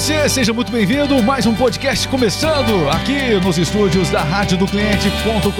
[0.00, 1.22] você, seja muito bem-vindo.
[1.22, 5.50] Mais um podcast começando aqui nos estúdios da rádio do cliente.com.br.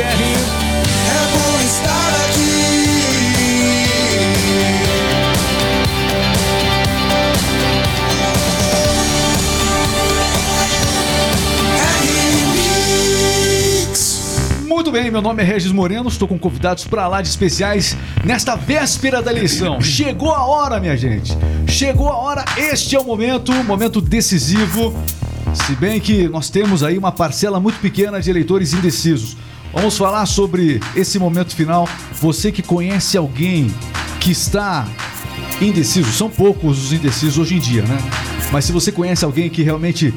[0.00, 2.61] É bom estar aqui.
[14.82, 18.56] Muito bem, meu nome é Regis Moreno, estou com convidados para lá de especiais nesta
[18.56, 19.80] véspera da eleição.
[19.80, 21.38] Chegou a hora, minha gente.
[21.68, 24.92] Chegou a hora, este é o momento, momento decisivo.
[25.54, 29.36] Se bem que nós temos aí uma parcela muito pequena de eleitores indecisos.
[29.72, 31.88] Vamos falar sobre esse momento final.
[32.20, 33.72] Você que conhece alguém
[34.18, 34.88] que está
[35.60, 37.98] indeciso, são poucos os indecisos hoje em dia, né?
[38.50, 40.12] Mas se você conhece alguém que realmente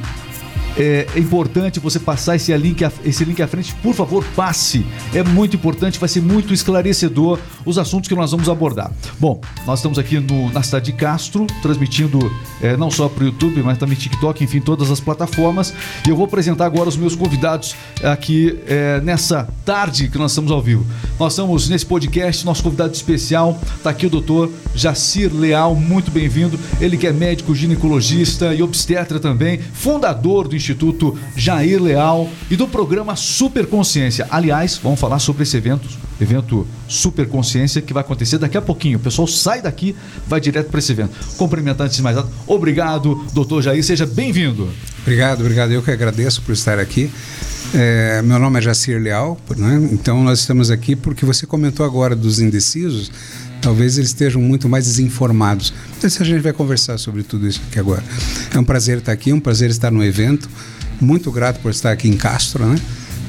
[0.77, 3.73] é importante você passar esse link, esse link à frente.
[3.75, 4.85] Por favor, passe.
[5.13, 8.91] É muito importante, vai ser muito esclarecedor os assuntos que nós vamos abordar.
[9.19, 13.27] Bom, nós estamos aqui no, na cidade de Castro, transmitindo é, não só para o
[13.27, 15.73] YouTube, mas também TikTok, enfim, todas as plataformas.
[16.05, 20.51] E eu vou apresentar agora os meus convidados aqui é, nessa tarde que nós estamos
[20.51, 20.85] ao vivo.
[21.19, 26.59] Nós estamos nesse podcast, nosso convidado especial está aqui o doutor Jacir Leal, muito bem-vindo.
[26.81, 30.64] Ele que é médico ginecologista e obstetra também, fundador do Instituto
[31.35, 34.27] Jair Leal e do programa Super Consciência.
[34.31, 35.87] Aliás, vamos falar sobre esse evento,
[36.19, 38.97] evento Super Consciência, que vai acontecer daqui a pouquinho.
[38.97, 39.95] O pessoal sai daqui,
[40.27, 41.11] vai direto para esse evento.
[41.37, 42.29] Cumprimentando antes de mais nada.
[42.47, 44.69] Obrigado, doutor Jair, seja bem-vindo.
[45.01, 45.71] Obrigado, obrigado.
[45.71, 47.11] Eu que agradeço por estar aqui.
[47.73, 49.89] É, meu nome é Jacir Leal, né?
[49.91, 53.11] então nós estamos aqui porque você comentou agora dos indecisos.
[53.65, 55.73] Talvez eles estejam muito mais desinformados.
[56.01, 58.03] Mas a gente vai conversar sobre tudo isso aqui agora.
[58.53, 60.47] É um prazer estar aqui, um prazer estar no evento.
[61.01, 62.79] Muito grato por estar aqui em Castro, né?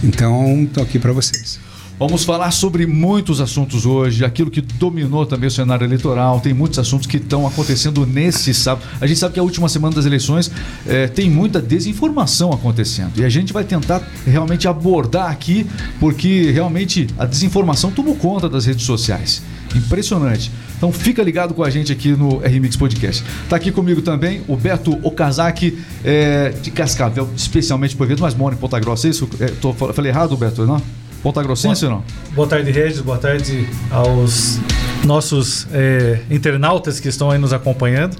[0.04, 1.58] Então, estou aqui para vocês.
[1.98, 6.40] Vamos falar sobre muitos assuntos hoje, aquilo que dominou também o cenário eleitoral.
[6.40, 8.86] Tem muitos assuntos que estão acontecendo nesse sábado.
[9.00, 10.50] A gente sabe que a última semana das eleições
[10.86, 13.12] é, tem muita desinformação acontecendo.
[13.16, 15.66] E a gente vai tentar realmente abordar aqui,
[15.98, 19.40] porque realmente a desinformação tomou conta das redes sociais.
[19.74, 20.52] Impressionante.
[20.76, 23.24] Então fica ligado com a gente aqui no RMix Podcast.
[23.48, 28.54] Tá aqui comigo também o Beto Okazaki, é, de Cascavel, especialmente por evento, mas mora
[28.54, 29.06] em Ponta Grossa.
[29.06, 29.26] É isso?
[29.40, 31.05] É, tô, falei errado, Beto, não?
[31.26, 32.04] Ponta Grossense ou não?
[32.36, 33.00] Boa tarde, Regis.
[33.00, 34.60] Boa tarde aos
[35.04, 38.16] nossos é, internautas que estão aí nos acompanhando.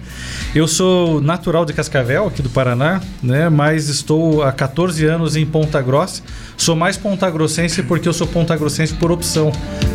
[0.53, 3.49] Eu sou natural de Cascavel, aqui do Paraná, né?
[3.49, 6.21] Mas estou há 14 anos em Ponta Grossa.
[6.56, 9.53] Sou mais pontagrossense porque eu sou pontagrossense por opção.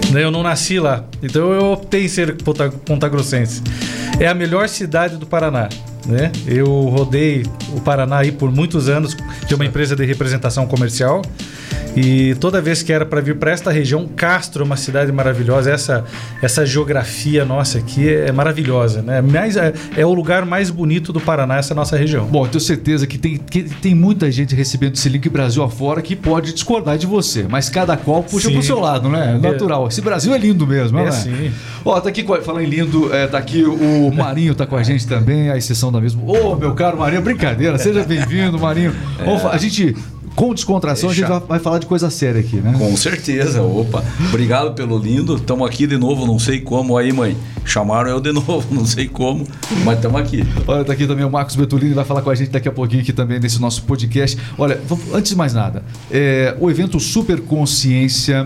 [0.09, 0.23] Né?
[0.23, 3.61] Eu não nasci lá, então eu optei em ser ponta, pontagrossense.
[4.21, 5.67] É a melhor cidade do Paraná.
[6.05, 6.31] Né?
[6.47, 7.45] Eu rodei
[7.75, 9.15] o Paraná aí por muitos anos,
[9.47, 11.21] de uma empresa de representação comercial.
[11.95, 15.71] E toda vez que era para vir para esta região, Castro é uma cidade maravilhosa.
[15.71, 16.05] Essa,
[16.41, 19.21] essa geografia nossa aqui é maravilhosa, né?
[19.21, 22.25] Mais, é, é, o lugar mais bonito do Paraná, essa nossa região.
[22.25, 26.01] Bom, eu tenho certeza que tem, que tem muita gente recebendo esse link Brasil afora
[26.01, 28.53] que pode discordar de você, mas cada qual puxa sim.
[28.53, 29.35] pro seu lado, né?
[29.35, 29.87] É natural.
[29.87, 31.11] Esse Brasil é lindo mesmo, é, né?
[31.11, 31.51] Sim.
[31.83, 35.05] Ó, tá aqui, falando em lindo, é, tá aqui o Marinho, tá com a gente
[35.05, 36.21] também, a exceção da mesma.
[36.23, 38.93] Ô, oh, meu caro Marinho, brincadeira, seja bem-vindo, Marinho.
[39.19, 39.47] É.
[39.47, 39.95] a gente
[40.35, 41.25] com descontração, Deixa.
[41.25, 42.73] a gente vai falar de coisa séria aqui, né?
[42.77, 44.03] Com certeza, opa.
[44.29, 45.35] Obrigado pelo lindo.
[45.35, 46.97] Estamos aqui de novo, não sei como.
[46.97, 47.35] Aí, mãe,
[47.65, 49.45] chamaram eu de novo, não sei como,
[49.83, 50.43] mas estamos aqui.
[50.65, 53.01] Olha, tá aqui também o Marcos Betulini, vai falar com a gente daqui a pouquinho
[53.01, 54.37] aqui também nesse nosso podcast.
[54.57, 54.79] Olha,
[55.13, 58.45] antes de mais nada, é, o evento Super Consciência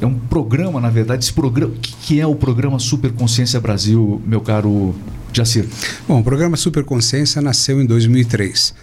[0.00, 1.24] é um programa, na verdade.
[1.24, 4.94] Esse programa, o que é o programa Super Consciência Brasil, meu caro
[5.34, 5.66] Jacir?
[6.06, 8.74] Bom, o programa Super Consciência nasceu em 2003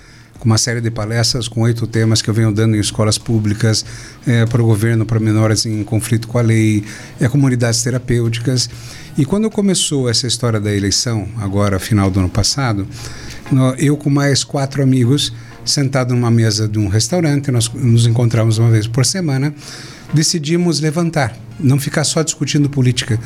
[0.42, 3.86] com uma série de palestras com oito temas que eu venho dando em escolas públicas,
[4.26, 6.84] é, para o governo, para menores em conflito com a lei,
[7.20, 8.68] é, comunidades terapêuticas.
[9.16, 12.88] E quando começou essa história da eleição, agora final do ano passado,
[13.78, 15.32] eu com mais quatro amigos,
[15.64, 19.54] sentado numa mesa de um restaurante, nós nos encontramos uma vez por semana,
[20.14, 23.20] decidimos levantar, não ficar só discutindo política.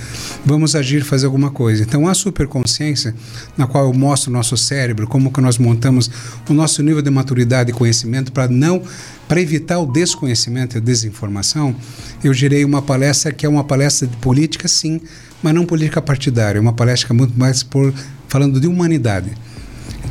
[0.45, 1.83] Vamos agir, fazer alguma coisa.
[1.83, 3.15] Então, a superconsciência,
[3.57, 6.09] na qual eu mostro o nosso cérebro, como que nós montamos
[6.49, 8.81] o nosso nível de maturidade e conhecimento para não
[9.27, 11.75] para evitar o desconhecimento e a desinformação,
[12.23, 15.01] eu gerei uma palestra que é uma palestra de política, sim,
[15.41, 17.91] mas não política partidária, é uma palestra muito mais por
[18.27, 19.31] falando de humanidade.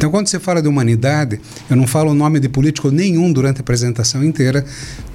[0.05, 1.41] Então, quando você fala de humanidade,
[1.71, 4.63] eu não falo o nome de político nenhum durante a apresentação inteira,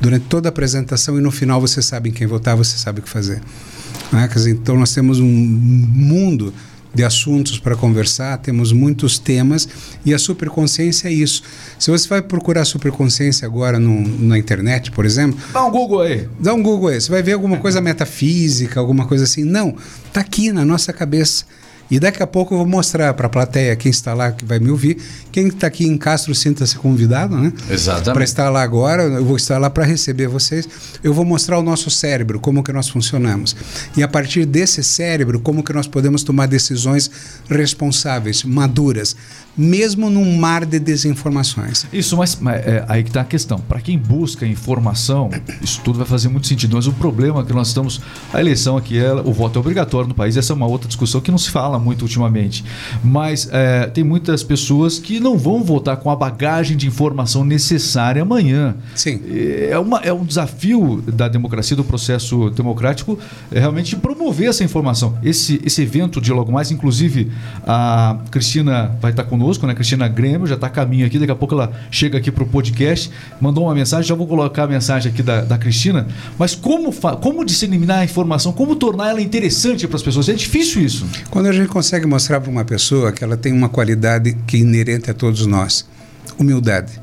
[0.02, 3.04] durante toda a apresentação e no final você sabe em quem votar, você sabe o
[3.04, 3.40] que fazer.
[4.12, 4.28] Né?
[4.28, 6.52] Dizer, então, nós temos um mundo
[6.92, 9.70] de assuntos para conversar, temos muitos temas
[10.04, 11.44] e a superconsciência é isso.
[11.78, 16.28] Se você vai procurar superconsciência agora no, na internet, por exemplo, dá um Google aí.
[16.40, 19.44] Dá um Google aí, você vai ver alguma coisa metafísica, alguma coisa assim.
[19.44, 19.76] Não,
[20.08, 21.46] está aqui na nossa cabeça.
[21.90, 24.60] E daqui a pouco eu vou mostrar para a plateia, quem está lá, que vai
[24.60, 24.98] me ouvir,
[25.32, 27.52] quem está aqui em Castro sinta-se convidado, né?
[27.70, 28.14] Exatamente.
[28.14, 30.68] Para estar lá agora, eu vou estar lá para receber vocês.
[31.04, 33.56] Eu vou mostrar o nosso cérebro, como que nós funcionamos.
[33.98, 37.10] E a partir desse cérebro, como que nós podemos tomar decisões
[37.50, 39.16] responsáveis, maduras,
[39.58, 41.86] mesmo num mar de desinformações.
[41.92, 43.60] Isso, mas, mas, é, aí que está a questão.
[43.60, 45.30] Para quem busca informação,
[45.62, 46.76] isso tudo vai fazer muito sentido.
[46.76, 48.00] Mas o problema é que nós estamos.
[48.32, 50.38] A eleição aqui, é, o voto é obrigatório no país.
[50.38, 52.64] Essa é uma outra discussão que não se fala muito ultimamente.
[53.04, 58.22] Mas é, tem muitas pessoas que não vão votar com a bagagem de informação necessária
[58.22, 58.76] amanhã.
[58.96, 59.22] Sim.
[59.70, 63.18] É, uma, é um desafio da democracia, do processo democrático,
[63.52, 65.18] é realmente promover essa informação.
[65.24, 67.32] Esse, esse evento de logo mais, inclusive,
[67.66, 69.74] a Cristina vai estar conosco, né?
[69.74, 72.48] Cristina Grêmio já está a caminho aqui, daqui a pouco ela chega aqui para o
[72.48, 73.10] podcast,
[73.40, 76.08] mandou uma mensagem, já vou colocar a mensagem aqui da, da Cristina.
[76.38, 80.30] Mas como, como disseminar a informação, como tornar ela interessante para as pessoas?
[80.30, 81.08] É difícil isso.
[81.30, 84.60] Quando a gente consegue mostrar para uma pessoa que ela tem uma qualidade que é
[84.60, 85.88] inerente a todos nós,
[86.38, 87.00] humildade.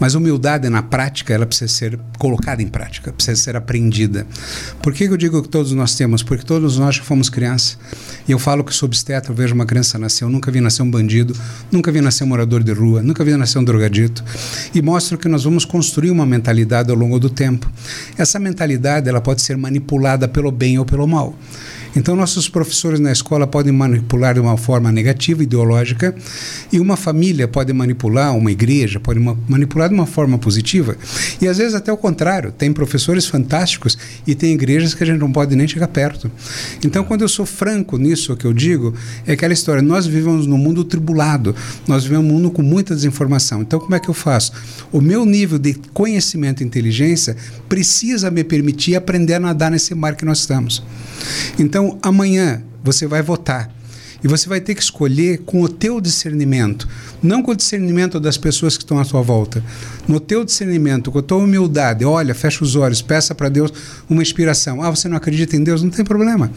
[0.00, 4.26] Mas humildade na prática, ela precisa ser colocada em prática, precisa ser aprendida.
[4.80, 6.22] Por que eu digo que todos nós temos?
[6.22, 7.78] Porque todos nós já fomos crianças.
[8.26, 10.82] E eu falo que sou obstetra, eu vejo uma criança nascer, eu nunca vi nascer
[10.82, 11.36] um bandido,
[11.70, 14.24] nunca vi nascer um morador de rua, nunca vi nascer um drogadito.
[14.74, 17.70] E mostro que nós vamos construir uma mentalidade ao longo do tempo.
[18.16, 21.36] Essa mentalidade, ela pode ser manipulada pelo bem ou pelo mal.
[21.94, 26.14] Então, nossos professores na escola podem manipular de uma forma negativa, ideológica,
[26.72, 30.96] e uma família pode manipular, uma igreja pode manipular de uma forma positiva.
[31.40, 35.18] E às vezes até o contrário, tem professores fantásticos e tem igrejas que a gente
[35.18, 36.30] não pode nem chegar perto.
[36.84, 38.94] Então, quando eu sou franco nisso, o que eu digo
[39.26, 41.54] é aquela história: nós vivemos num mundo tribulado,
[41.86, 43.62] nós vivemos num mundo com muita desinformação.
[43.62, 44.52] Então, como é que eu faço?
[44.90, 47.36] O meu nível de conhecimento e inteligência
[47.68, 50.82] precisa me permitir aprender a nadar nesse mar que nós estamos.
[51.58, 53.70] Então, amanhã você vai votar.
[54.24, 56.88] E você vai ter que escolher com o teu discernimento,
[57.20, 59.64] não com o discernimento das pessoas que estão à sua volta.
[60.06, 63.72] No teu discernimento, com a tua humildade, olha, fecha os olhos, peça para Deus
[64.08, 64.80] uma inspiração.
[64.80, 65.82] Ah, você não acredita em Deus?
[65.82, 66.52] Não tem problema.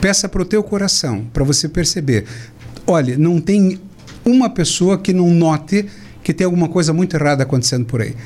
[0.00, 2.24] Peça para o teu coração, para você perceber.
[2.84, 3.78] Olha, não tem
[4.24, 5.86] uma pessoa que não note
[6.24, 8.16] que tem alguma coisa muito errada acontecendo por aí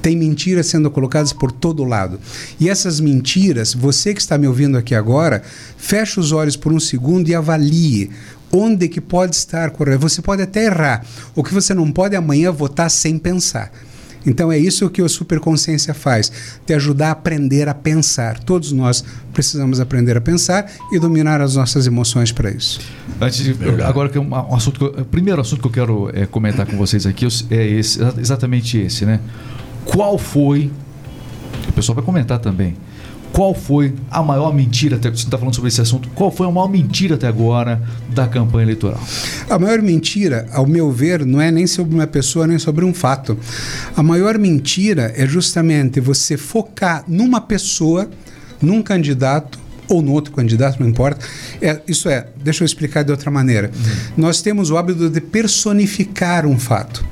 [0.00, 2.18] tem mentiras sendo colocadas por todo lado.
[2.58, 5.42] E essas mentiras, você que está me ouvindo aqui agora,
[5.76, 8.10] feche os olhos por um segundo e avalie
[8.52, 10.00] onde que pode estar correto.
[10.00, 11.04] Você pode até errar.
[11.34, 13.70] O que você não pode é amanhã votar sem pensar.
[14.26, 16.30] Então é isso que a superconsciência faz,
[16.66, 18.38] te ajudar a aprender a pensar.
[18.38, 19.02] Todos nós
[19.32, 22.80] precisamos aprender a pensar e dominar as nossas emoções para isso.
[23.20, 26.26] Antes de, eu, agora que um, um assunto, o primeiro assunto que eu quero é,
[26.26, 29.20] comentar com vocês aqui é esse, exatamente esse, né?
[29.92, 30.70] Qual foi,
[31.68, 32.76] o pessoal vai comentar também,
[33.32, 36.50] qual foi a maior mentira, até, você está falando sobre esse assunto, qual foi a
[36.50, 39.00] maior mentira até agora da campanha eleitoral?
[39.48, 42.94] A maior mentira, ao meu ver, não é nem sobre uma pessoa, nem sobre um
[42.94, 43.36] fato.
[43.96, 48.08] A maior mentira é justamente você focar numa pessoa,
[48.60, 49.58] num candidato,
[49.88, 51.24] ou no outro candidato, não importa.
[51.60, 53.72] É, isso é, deixa eu explicar de outra maneira.
[53.74, 54.12] Uhum.
[54.18, 57.04] Nós temos o hábito de personificar um fato.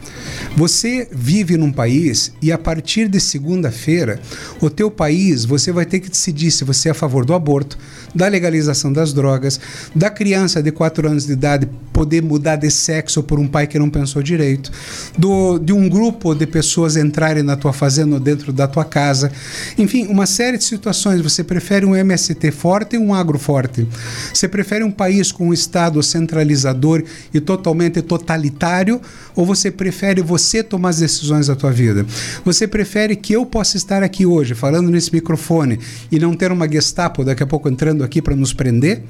[0.58, 4.20] Você vive num país e a partir de segunda-feira,
[4.60, 7.78] o teu país, você vai ter que decidir se você é a favor do aborto,
[8.12, 9.60] da legalização das drogas,
[9.94, 13.78] da criança de 4 anos de idade poder mudar de sexo por um pai que
[13.78, 14.72] não pensou direito,
[15.16, 19.30] do, de um grupo de pessoas entrarem na tua fazenda ou dentro da tua casa.
[19.76, 21.21] Enfim, uma série de situações.
[21.21, 23.87] Você prefere um MST forte ou um agro forte?
[24.32, 27.02] Você prefere um país com um Estado centralizador
[27.35, 29.00] e totalmente totalitário
[29.37, 32.07] ou você prefere você tomar as decisões da tua vida?
[32.45, 35.78] Você prefere que eu possa estar aqui hoje falando nesse microfone
[36.11, 39.02] e não ter uma Gestapo daqui a pouco entrando aqui para nos prender?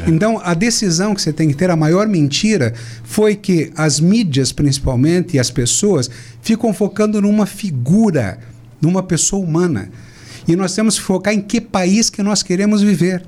[0.00, 0.10] É.
[0.10, 2.72] Então, a decisão que você tem que ter, a maior mentira,
[3.04, 6.10] foi que as mídias, principalmente, e as pessoas,
[6.42, 8.38] ficam focando numa figura,
[8.80, 9.90] numa pessoa humana.
[10.46, 13.22] E nós temos que focar em que país que nós queremos viver.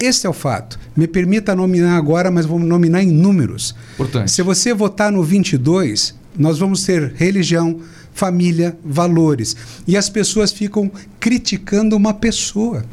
[0.00, 0.78] Esse é o fato.
[0.96, 3.74] Me permita nominar agora, mas vou nominar em números.
[3.96, 4.28] Portanto.
[4.28, 7.80] Se você votar no 22, nós vamos ter religião,
[8.12, 9.56] família, valores.
[9.86, 12.84] E as pessoas ficam criticando uma pessoa.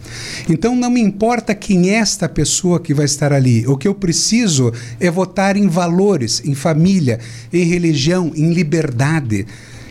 [0.48, 3.66] Então não me importa quem é esta pessoa que vai estar ali.
[3.68, 7.20] O que eu preciso é votar em valores, em família,
[7.52, 9.48] em religião, em liberdade,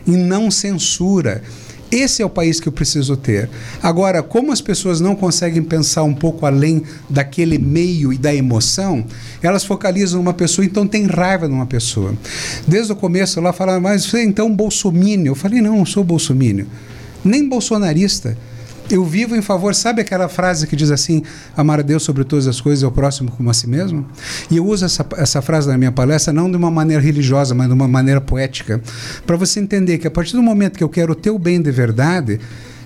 [0.07, 1.43] em não censura.
[1.91, 3.49] Esse é o país que eu preciso ter.
[3.83, 9.05] Agora, como as pessoas não conseguem pensar um pouco além daquele meio e da emoção,
[9.43, 12.15] elas focalizam numa pessoa, então tem raiva de uma pessoa.
[12.67, 15.31] Desde o começo lá falaram, mas você é então bolsomínio.
[15.31, 16.67] Eu falei, não, não sou bolsomínio.
[17.25, 18.37] Nem bolsonarista.
[18.91, 21.23] Eu vivo em favor, sabe aquela frase que diz assim:
[21.57, 24.07] amar a Deus sobre todas as coisas e ao próximo como a si mesmo?
[24.51, 27.67] E eu uso essa, essa frase na minha palestra não de uma maneira religiosa, mas
[27.69, 28.83] de uma maneira poética,
[29.27, 31.71] para você entender que a partir do momento que eu quero o teu bem de
[31.71, 32.39] verdade,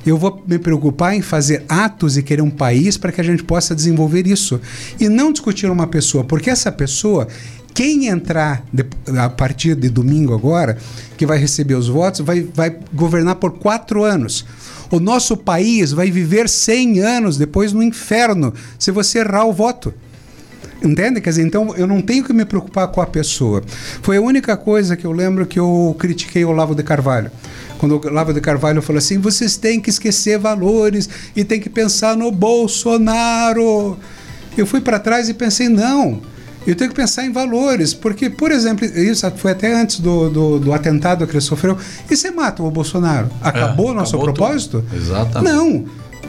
[0.06, 3.42] eu vou me preocupar em fazer atos e querer um país para que a gente
[3.42, 4.60] possa desenvolver isso.
[4.98, 7.28] E não discutir uma pessoa, porque essa pessoa,
[7.78, 8.84] quem entrar de,
[9.16, 10.76] a partir de domingo agora,
[11.16, 14.44] que vai receber os votos, vai, vai governar por quatro anos.
[14.90, 19.94] O nosso país vai viver 100 anos depois no inferno se você errar o voto.
[20.82, 21.20] Entende?
[21.20, 23.62] Quer dizer, então eu não tenho que me preocupar com a pessoa.
[24.02, 27.30] Foi a única coisa que eu lembro que eu critiquei o Olavo de Carvalho.
[27.78, 31.70] Quando o Olavo de Carvalho falou assim: vocês têm que esquecer valores e tem que
[31.70, 33.96] pensar no Bolsonaro.
[34.56, 36.20] Eu fui para trás e pensei: não.
[36.70, 40.58] Eu tenho que pensar em valores, porque, por exemplo, isso foi até antes do, do,
[40.58, 41.78] do atentado que ele sofreu.
[42.10, 43.30] E você mata o Bolsonaro?
[43.40, 44.82] Acabou o nosso acabou propósito?
[44.82, 44.96] tudo.
[44.96, 45.54] Exatamente.
[45.54, 45.84] Não.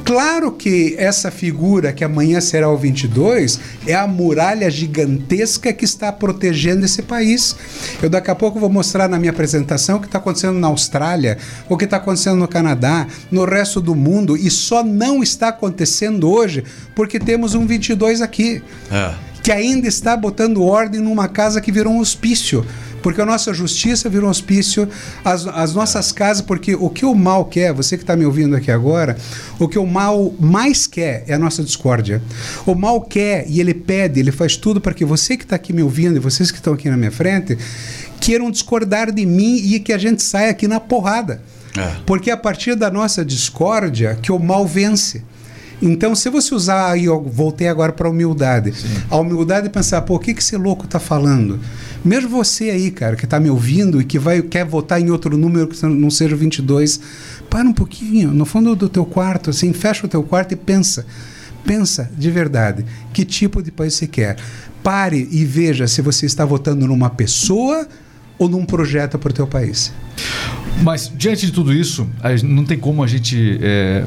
[0.05, 6.12] Claro que essa figura que amanhã será o 22 é a muralha gigantesca que está
[6.12, 7.55] protegendo esse país.
[8.01, 11.38] Eu daqui a pouco vou mostrar na minha apresentação o que está acontecendo na Austrália,
[11.67, 16.29] o que está acontecendo no Canadá, no resto do mundo e só não está acontecendo
[16.29, 16.63] hoje
[16.96, 19.29] porque temos um 22 aqui É.
[19.50, 22.63] que ainda está botando ordem numa casa que virou um hospício.
[23.01, 24.88] Porque a nossa justiça virou um hospício,
[25.25, 28.56] as, as nossas casas, porque o que o mal quer, você que está me ouvindo
[28.56, 29.18] aqui agora,
[29.58, 32.22] o que o mal mais quer é a nossa discórdia.
[32.63, 35.74] O mal quer e ele pede, ele faz tudo para que você que está aqui
[35.74, 37.58] me ouvindo e vocês que estão aqui na minha frente
[38.22, 41.41] queiram discordar de mim e que a gente saia aqui na porrada.
[41.75, 41.96] É.
[42.06, 45.24] Porque é a partir da nossa discórdia que o mal vence.
[45.82, 48.74] Então, se você usar aí, eu voltei agora para a humildade.
[49.10, 51.60] A humildade é pensar, pô, o que, que esse louco está falando?
[52.04, 55.38] Mesmo você aí, cara, que está me ouvindo e que vai, quer votar em outro
[55.38, 57.00] número que não seja o 22,
[57.50, 61.06] para um pouquinho, no fundo do teu quarto, assim, fecha o teu quarto e pensa.
[61.66, 64.38] Pensa de verdade, que tipo de país você quer.
[64.82, 67.88] Pare e veja se você está votando numa pessoa
[68.39, 69.93] ou num projeto para o teu país.
[70.81, 72.08] Mas, diante de tudo isso,
[72.43, 74.05] não tem como a gente é,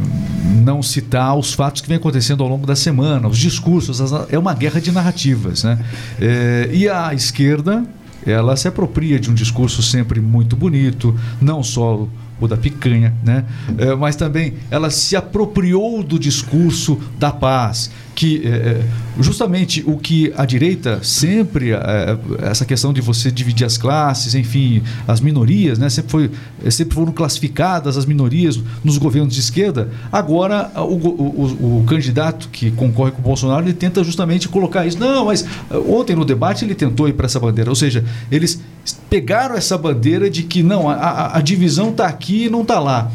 [0.64, 4.38] não citar os fatos que vem acontecendo ao longo da semana, os discursos, as- é
[4.38, 5.64] uma guerra de narrativas.
[5.64, 5.78] Né?
[6.20, 7.84] É, e a esquerda,
[8.26, 12.08] ela se apropria de um discurso sempre muito bonito, não só
[12.40, 13.44] o da picanha, né?
[13.78, 18.82] É, mas também ela se apropriou do discurso da paz, que é, é,
[19.20, 24.82] justamente o que a direita sempre é, essa questão de você dividir as classes, enfim,
[25.08, 25.88] as minorias, né?
[25.88, 26.30] Sempre foi
[26.70, 29.88] sempre foram classificadas as minorias nos governos de esquerda.
[30.12, 34.98] Agora o, o- o candidato que concorre com o Bolsonaro ele tenta justamente colocar isso.
[34.98, 35.44] Não, mas
[35.88, 38.60] ontem no debate ele tentou ir para essa bandeira, ou seja, eles
[39.08, 43.10] pegaram essa bandeira de que não a, a- divisão está aqui e não está lá,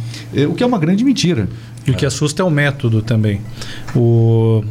[0.50, 1.48] o que é uma grande mentira.
[1.86, 3.40] E o que assusta é o método também.
[3.96, 4.62] O,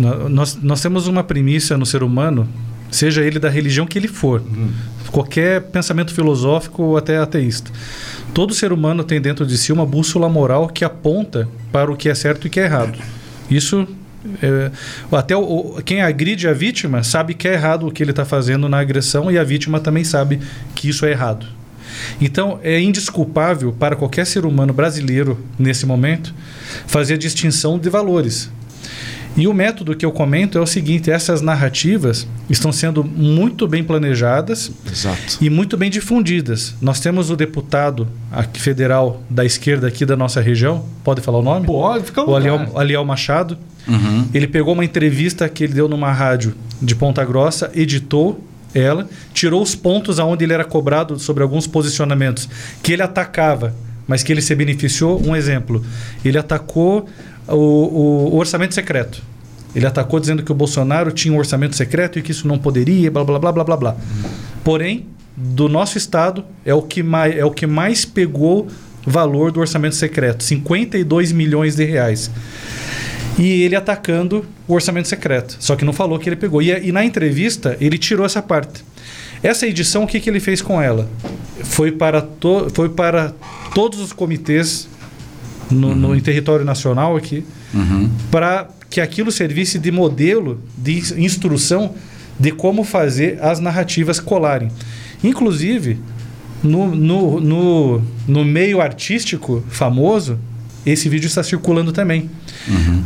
[0.00, 2.48] nós, nós temos uma premissa no ser humano,
[2.90, 4.42] seja ele da religião que ele for,
[5.10, 7.70] qualquer pensamento filosófico ou até ateísta.
[8.32, 12.08] Todo ser humano tem dentro de si uma bússola moral que aponta para o que
[12.08, 12.98] é certo e o que é errado.
[13.50, 13.86] Isso.
[14.42, 14.70] é,
[15.12, 18.68] até o, quem agride a vítima sabe que é errado o que ele está fazendo
[18.68, 20.40] na agressão e a vítima também sabe
[20.74, 21.46] que isso é errado.
[22.20, 26.32] Então, é indesculpável para qualquer ser humano brasileiro, nesse momento,
[26.86, 28.50] fazer distinção de valores.
[29.36, 33.82] E o método que eu comento é o seguinte: essas narrativas estão sendo muito bem
[33.82, 35.38] planejadas Exato.
[35.40, 36.74] e muito bem difundidas.
[36.80, 38.08] Nós temos o deputado
[38.54, 41.66] federal da esquerda aqui da nossa região, pode falar o nome?
[41.66, 43.56] Pode ficar O Aliel, Aliel Machado.
[43.88, 44.28] Uhum.
[44.34, 48.44] Ele pegou uma entrevista que ele deu numa rádio de Ponta Grossa, editou
[48.74, 52.48] ela, tirou os pontos aonde ele era cobrado sobre alguns posicionamentos
[52.82, 53.74] que ele atacava,
[54.06, 55.20] mas que ele se beneficiou.
[55.24, 55.84] Um exemplo,
[56.24, 57.08] ele atacou
[57.50, 59.22] o, o- o orçamento secreto.
[59.74, 63.10] Ele atacou dizendo que o Bolsonaro tinha um orçamento secreto e que isso não poderia,
[63.10, 63.96] blá blá blá blá blá blá.
[64.64, 68.66] Porém, do nosso estado é o que mais, é o que mais pegou
[69.06, 72.30] valor do orçamento secreto, 52 milhões de reais.
[73.38, 75.56] E ele atacando o orçamento secreto.
[75.60, 76.60] Só que não falou que ele pegou.
[76.60, 78.84] E, e na entrevista, ele tirou essa parte.
[79.42, 81.08] Essa edição, o que, que ele fez com ela?
[81.62, 83.32] Foi para, to, foi para
[83.74, 84.88] todos os comitês
[85.70, 88.08] no, no- em território nacional aqui, Uhum.
[88.30, 91.94] para que aquilo servisse de modelo, de ins- instrução
[92.38, 94.70] de como fazer as narrativas colarem.
[95.22, 95.98] Inclusive,
[96.62, 100.38] no, no, no, no meio artístico famoso,
[100.84, 102.30] esse vídeo está circulando também.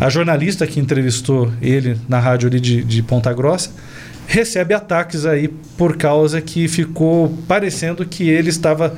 [0.00, 3.70] A jornalista que entrevistou ele na rádio ali de, de Ponta Grossa
[4.26, 8.96] recebe ataques aí por causa que ficou parecendo que ele estava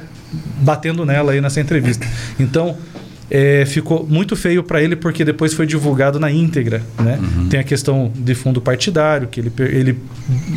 [0.61, 2.07] batendo nela aí nessa entrevista.
[2.39, 2.77] Então,
[3.31, 7.19] é, ficou muito feio para ele porque depois foi divulgado na íntegra, né?
[7.51, 9.99] Tem a questão de fundo partidário que ele, ele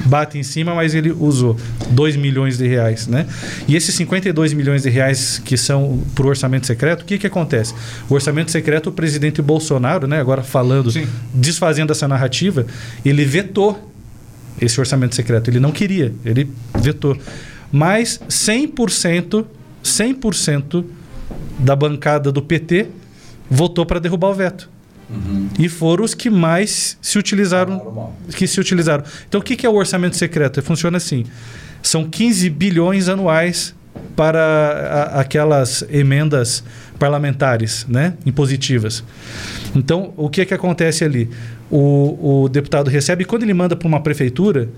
[0.06, 1.58] bate em cima, mas ele usou
[1.90, 3.26] 2 milhões de reais, né?
[3.68, 7.28] E esses 52 milhões de reais que são para o orçamento secreto, o que que
[7.28, 7.74] acontece?
[8.08, 10.20] O orçamento secreto, o presidente Bolsonaro, né?
[10.20, 11.08] Agora falando, Sim.
[11.34, 12.68] desfazendo essa narrativa,
[13.04, 13.90] ele vetou
[14.62, 15.50] esse orçamento secreto.
[15.50, 16.50] Ele não queria, ele
[16.80, 17.18] vetou.
[17.72, 19.46] Mas 100%,
[19.84, 20.86] 100%
[21.58, 22.88] da bancada do PT
[23.50, 24.70] votou para derrubar o veto.
[25.58, 29.04] E foram os que mais se utilizaram, que se utilizaram.
[29.28, 30.62] Então o que é o orçamento secreto?
[30.62, 31.26] Funciona assim:
[31.82, 33.74] são 15 bilhões anuais
[34.16, 34.40] para
[35.16, 36.64] a- aquelas emendas
[37.00, 39.04] parlamentares, né, impositivas.
[39.76, 41.28] Então, o que que acontece ali?
[41.72, 44.70] O, o deputado recebe, quando ele manda para uma prefeitura,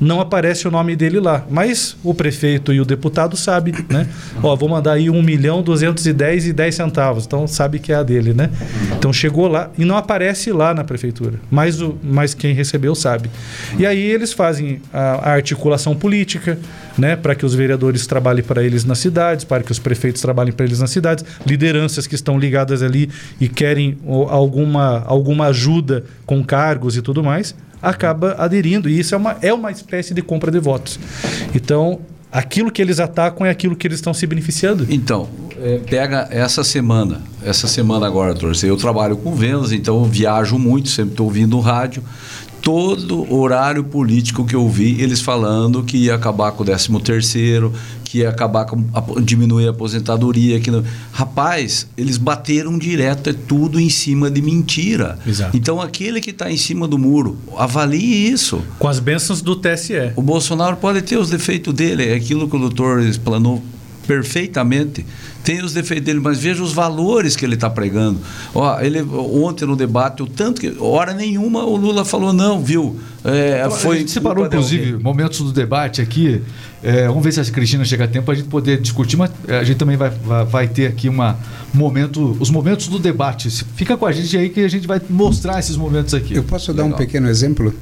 [0.00, 1.44] não aparece o nome dele lá.
[1.50, 4.06] Mas o prefeito e o deputado sabem, né?
[4.42, 7.26] Ó, vou mandar aí 1 milhão 210 e 10 centavos.
[7.26, 8.50] Então sabe que é a dele, né?
[8.96, 11.40] Então chegou lá e não aparece lá na prefeitura.
[11.50, 13.30] Mas, o, mas quem recebeu sabe.
[13.78, 16.58] E aí eles fazem a, a articulação política,
[16.96, 17.16] né?
[17.16, 20.64] Para que os vereadores trabalhem para eles nas cidades, para que os prefeitos trabalhem para
[20.64, 26.96] eles nas cidades, lideranças que estão ligadas ali e querem alguma, alguma ajuda com cargos
[26.96, 28.88] e tudo mais acaba aderindo.
[28.88, 30.98] E isso é uma, é uma espécie de compra de votos.
[31.54, 34.86] Então, aquilo que eles atacam é aquilo que eles estão se beneficiando.
[34.88, 35.28] Então,
[35.60, 38.68] é, pega essa semana, essa semana agora, torcer.
[38.68, 42.02] Eu trabalho com vendas, então viajo muito, sempre estou ouvindo o rádio.
[42.60, 47.72] Todo horário político que eu vi, eles falando que ia acabar com o 13 terceiro,
[48.08, 50.58] que ia acabar com a, diminuir a aposentadoria.
[50.58, 50.82] Que não...
[51.12, 55.18] Rapaz, eles bateram direto, é tudo em cima de mentira.
[55.26, 55.54] Exato.
[55.56, 58.62] Então aquele que está em cima do muro, avalie isso.
[58.78, 60.12] Com as bênçãos do TSE.
[60.16, 63.62] O Bolsonaro pode ter os defeitos dele, é aquilo que o doutor explanou
[64.08, 65.04] perfeitamente.
[65.44, 68.18] Tem os defeitos dele, mas veja os valores que ele está pregando.
[68.54, 70.74] Ó, ele, ontem no debate, o tanto que.
[70.80, 72.98] Hora nenhuma o Lula falou, não, viu?
[73.24, 75.02] É, Então, foi a gente separou, inclusive, alguém.
[75.02, 76.42] momentos do debate aqui.
[76.82, 79.30] É, vamos ver se a Cristina chega a tempo para a gente poder discutir, mas
[79.48, 81.36] a gente também vai, vai, vai ter aqui uma
[81.74, 83.50] momento, os momentos do debate.
[83.50, 86.34] Se- Fica com a gente aí que a gente vai mostrar esses momentos aqui.
[86.34, 86.98] Eu posso dar um Legal.
[86.98, 87.74] pequeno exemplo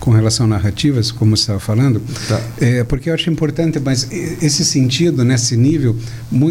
[0.00, 2.00] com relação a narrativas, como você estava falando?
[2.28, 2.40] Tá.
[2.60, 5.96] É, porque eu acho importante, mas esse sentido, nesse nível,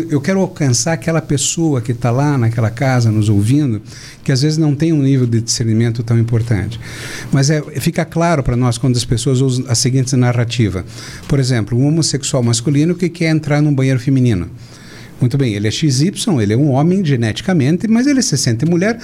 [0.10, 3.82] eu quero alcançar aquela pessoa que está lá naquela casa nos ouvindo,
[4.24, 6.80] que às vezes não tem um nível de discernimento tão importante.
[7.32, 10.86] Mas é, fica claro para nós quando as pessoas usam a seguinte narrativa.
[11.28, 14.50] Por exemplo, um homossexual masculino que quer entrar num banheiro feminino.
[15.20, 19.00] Muito bem, ele é XY, ele é um homem geneticamente, mas ele se sente mulher.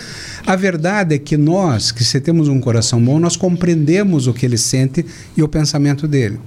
[0.46, 4.46] A verdade é que nós, que se temos um coração bom, nós compreendemos o que
[4.46, 6.40] ele sente e o pensamento dele.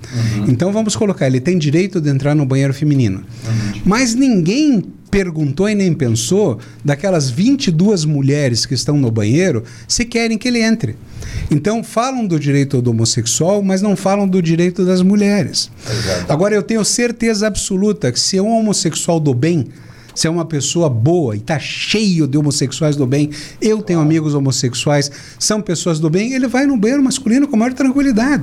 [0.46, 3.24] Então vamos colocar, ele tem direito de entrar no banheiro feminino.
[3.84, 10.38] Mas ninguém perguntou e nem pensou daquelas 22 mulheres que estão no banheiro se querem
[10.38, 10.96] que ele entre.
[11.50, 15.70] Então falam do direito do homossexual, mas não falam do direito das mulheres.
[16.28, 19.68] Agora eu tenho certeza absoluta que se é um homossexual do bem,
[20.16, 24.34] se é uma pessoa boa e está cheio de homossexuais do bem, eu tenho amigos
[24.34, 28.42] homossexuais, são pessoas do bem, ele vai no banheiro masculino com maior tranquilidade.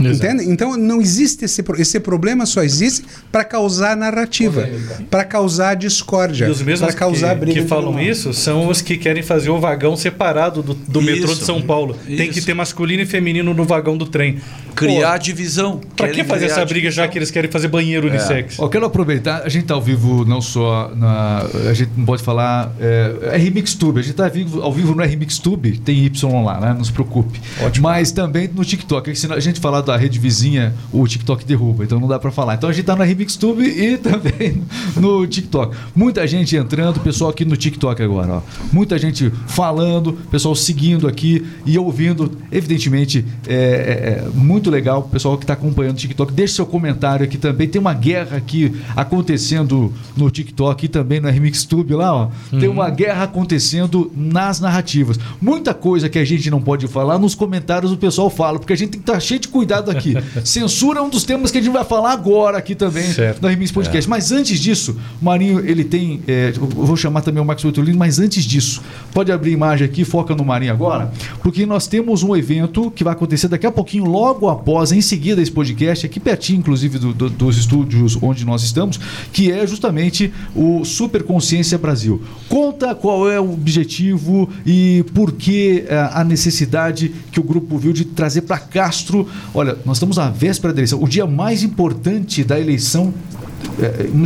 [0.00, 0.44] Entende?
[0.50, 4.68] Então não existe esse, esse problema, só existe para causar narrativa,
[5.10, 7.62] para causar discórdia, E os mesmos para causar que, briga.
[7.62, 11.32] que falam isso são os que querem fazer o vagão separado do, do metrô de
[11.32, 11.96] Isso, São Paulo.
[12.06, 12.46] Tem que isso.
[12.46, 14.38] ter masculino e feminino no vagão do trem.
[14.74, 15.80] Criar Pô, divisão.
[15.96, 17.12] pra que fazer essa briga já divisão.
[17.12, 18.58] que eles querem fazer banheiro unissex?
[18.58, 21.42] Ó, quero aproveitar, a gente está ao vivo não só na.
[21.70, 22.72] A gente não pode falar.
[22.78, 24.30] É, é RemixTube, a gente está
[24.62, 26.74] ao vivo no RemixTube, tem Y lá, né?
[26.76, 27.40] Não se preocupe.
[27.80, 29.14] Mas também no TikTok.
[29.16, 32.54] Se a gente falar da rede vizinha, o TikTok derruba, então não dá para falar.
[32.54, 34.62] Então a gente está no RemixTube e também
[34.96, 35.76] no TikTok.
[35.94, 38.42] Muita gente entrando, pessoal aqui no TikTok agora, ó.
[38.72, 42.30] Muita gente falando, pessoal seguindo aqui e ouvindo.
[42.50, 46.32] Evidentemente, é, é- é muito legal, pessoal que está acompanhando o TikTok.
[46.32, 47.68] Deixe seu comentário aqui também.
[47.68, 52.28] Tem uma guerra aqui acontecendo no TikTok e também no RMixTube lá, ó.
[52.58, 55.18] Tem uma guerra acontecendo nas narrativas.
[55.40, 58.76] Muita coisa que a gente não pode falar, nos comentários o pessoal fala, porque a
[58.76, 60.14] gente tem que estar cheio de cuidado aqui.
[60.44, 63.40] Censura é um dos temas que a gente vai falar agora aqui também Certo.
[63.42, 64.08] no RMix Podcast.
[64.08, 66.20] Mas antes disso, o Marinho, ele tem.
[66.26, 70.04] é, eu vou chamar também o Max Oitolino, mas antes disso, pode abrir imagem aqui,
[70.04, 71.10] foca no Marinho agora,
[71.42, 75.40] porque nós temos um evento que vai acontecer daqui a pouquinho, logo após, em seguida,
[75.42, 78.98] esse podcast, aqui pertinho, inclusive, do- do- dos estúdios onde nós estamos,
[79.32, 82.22] que é justamente o Super Consciência Brasil.
[82.48, 87.92] Conta qual é o objetivo e por que eh, a necessidade que o grupo viu
[87.92, 89.28] de trazer para Castro.
[89.52, 93.12] Olha, nós estamos à véspera da eleição, o dia mais importante da eleição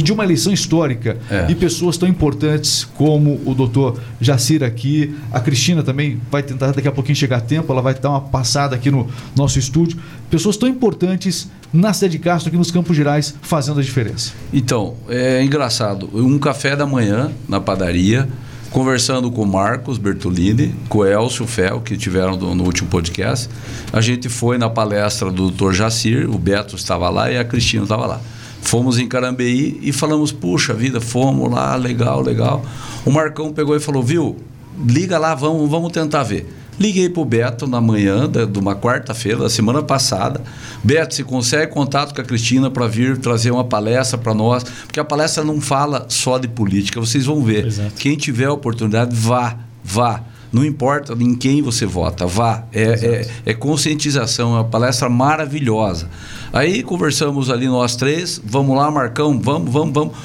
[0.03, 1.47] de uma eleição histórica É.
[1.51, 6.89] e pessoas tão importantes como o doutor Jacir aqui, a Cristina também vai tentar daqui
[6.89, 9.99] a pouquinho chegar a tempo, ela vai dar uma passada aqui no nosso estúdio.
[10.31, 14.33] Pessoas tão importantes na cidade de Castro, aqui nos Campos Gerais, fazendo a diferença.
[14.53, 16.09] Então, é engraçado.
[16.13, 18.29] Um café da manhã na padaria,
[18.71, 23.49] conversando com o Marcos Bertolini, com o Elcio Fel, que tiveram no, no último podcast.
[23.93, 25.73] A gente foi na palestra do Dr.
[25.73, 28.21] Jacir, o Beto estava lá e a Cristina estava lá.
[28.63, 32.65] Fomos em Carambeí e falamos, puxa vida, fomos lá, legal, legal.
[33.05, 34.37] O Marcão pegou e falou, viu,
[34.87, 36.57] liga lá, vamos, vamos tentar ver.
[36.79, 40.41] Liguei pro Beto na manhã da- de uma quarta-feira da semana passada.
[40.83, 44.99] Beto, se consegue contato com a Cristina para vir trazer uma palestra para nós, porque
[44.99, 47.67] a palestra não fala só de política, vocês vão ver.
[47.67, 47.93] Exato.
[47.99, 50.23] Quem tiver a oportunidade, vá, vá.
[50.53, 52.65] Não importa em quem você vota, vá.
[52.73, 56.09] É, é, é conscientização, é uma palestra maravilhosa.
[56.53, 60.17] Aí conversamos ali nós três, vamos lá, Marcão, vamos, vamos, vamos.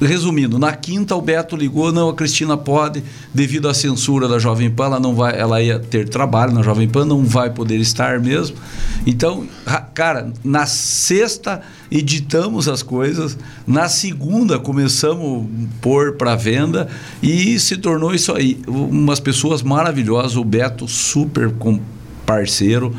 [0.00, 3.02] Resumindo, na quinta o Beto ligou, não, a Cristina pode,
[3.32, 6.88] devido à censura da Jovem Pan, ela não vai, ela ia ter trabalho na Jovem
[6.88, 8.56] Pan, não vai poder estar mesmo.
[9.06, 16.88] Então, ra- cara, na sexta editamos as coisas, na segunda começamos a pôr para venda
[17.22, 18.60] e se tornou isso aí.
[18.66, 21.52] Umas pessoas maravilhosas, o Beto super
[22.26, 22.94] parceiro,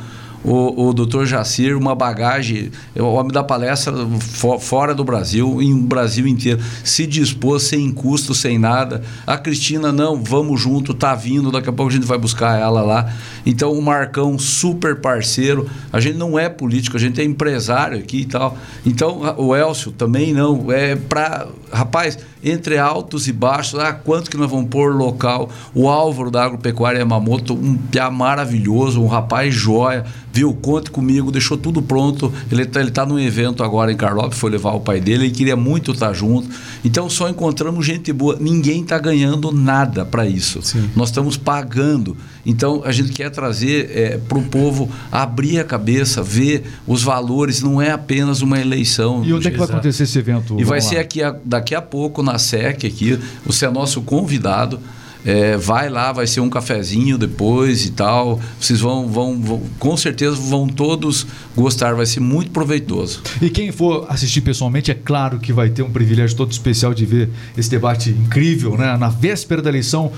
[0.45, 5.75] o, o doutor Jacir, uma bagagem, o homem da palestra fo- fora do Brasil, em
[5.77, 9.01] Brasil inteiro, se dispôs sem custo, sem nada.
[9.25, 12.81] A Cristina, não, vamos junto, tá vindo, daqui a pouco a gente vai buscar ela
[12.81, 13.12] lá.
[13.45, 15.67] Então, o Marcão, super parceiro.
[15.91, 18.58] A gente não é político, a gente é empresário aqui e tal.
[18.86, 20.71] Então, o Elcio também não.
[20.71, 21.47] É para.
[21.75, 25.49] Rapaz, entre altos e baixos, ah, quanto que nós vamos pôr local?
[25.73, 30.53] O Álvaro da Agropecuária Yamamoto, um piá maravilhoso, um rapaz joia, viu?
[30.53, 32.31] Conte comigo, deixou tudo pronto.
[32.51, 35.33] Ele está ele tá num evento agora em Carlópolis, foi levar o pai dele, ele
[35.33, 36.47] queria muito estar junto.
[36.83, 38.38] Então só encontramos gente boa.
[38.39, 40.59] Ninguém está ganhando nada para isso.
[40.95, 42.15] Nós estamos pagando.
[42.45, 47.81] Então a gente quer trazer para o povo abrir a cabeça, ver os valores, não
[47.81, 49.23] é apenas uma eleição.
[49.25, 50.59] E onde é que vai acontecer esse evento?
[50.59, 51.35] E vai ser aqui a-
[51.65, 53.19] daqui a pouco na SEC aqui.
[53.43, 54.80] Você é nosso convidado.
[55.25, 58.39] É, vai lá, vai ser um cafezinho depois e tal.
[58.59, 61.95] Vocês vão, vão, vão- com certeza vão todos gostar.
[61.95, 63.21] Vai ser muito proveitoso.
[63.41, 67.05] E quem for assistir pessoalmente, é claro que vai ter um privilégio todo especial de
[67.05, 68.95] ver esse debate incrível, né?
[68.97, 70.11] Na véspera da eleição,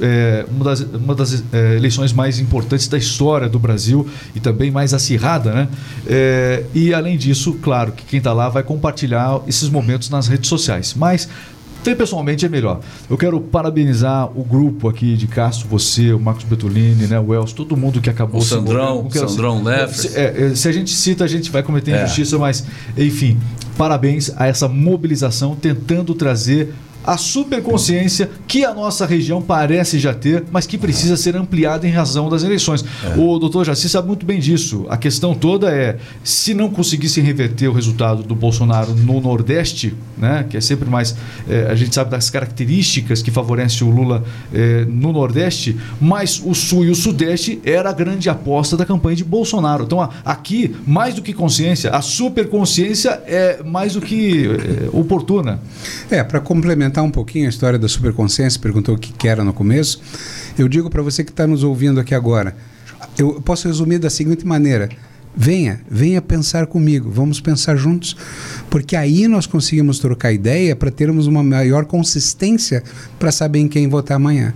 [0.00, 4.70] é, uma das, uma das é, eleições mais importantes da história do Brasil e também
[4.70, 5.68] mais acirrada, né?
[6.06, 10.48] É, e além disso, claro que quem está lá vai compartilhar esses momentos nas redes
[10.48, 10.94] sociais.
[10.96, 11.28] Mas
[11.84, 12.80] Ver pessoalmente é melhor.
[13.10, 17.54] Eu quero parabenizar o grupo aqui de Castro, você, o Marcos Betolini, né, o Elcio,
[17.54, 19.96] todo mundo que acabou O Sandrão, quero- Sandrão Leffers.
[20.12, 22.02] Se- é, é, se a gente cita, a gente vai cometer É.
[22.04, 22.64] injustiça, mas
[22.96, 23.38] enfim,
[23.76, 26.72] parabéns a essa mobilização tentando trazer
[27.06, 31.90] a superconsciência que a nossa região parece já ter, mas que precisa ser ampliada em
[31.90, 32.84] razão das eleições.
[33.16, 34.86] O doutor Jaci sabe muito bem disso.
[34.88, 40.46] A questão toda é, se não conseguissem reverter o resultado do Bolsonaro no Nordeste, né,
[40.48, 41.14] que é sempre mais,
[41.48, 46.54] é, a gente sabe das características que favorecem o Lula é, no Nordeste, mas o
[46.54, 49.84] Sul e o Sudeste era a grande aposta da campanha de Bolsonaro.
[49.84, 55.58] Então, a- aqui, mais do que consciência, a superconsciência é mais do que é, oportuna.
[56.10, 59.52] É, para complementar um pouquinho a história da superconsciência, perguntou o que que era no
[59.52, 60.00] começo,
[60.58, 62.56] eu digo para você que está nos ouvindo aqui agora,
[63.18, 64.88] eu posso resumir da seguinte maneira:
[65.36, 68.16] venha, venha pensar comigo, vamos pensar juntos,
[68.70, 72.82] porque aí nós conseguimos trocar ideia para termos uma maior consistência
[73.18, 74.54] para saber em quem votar amanhã.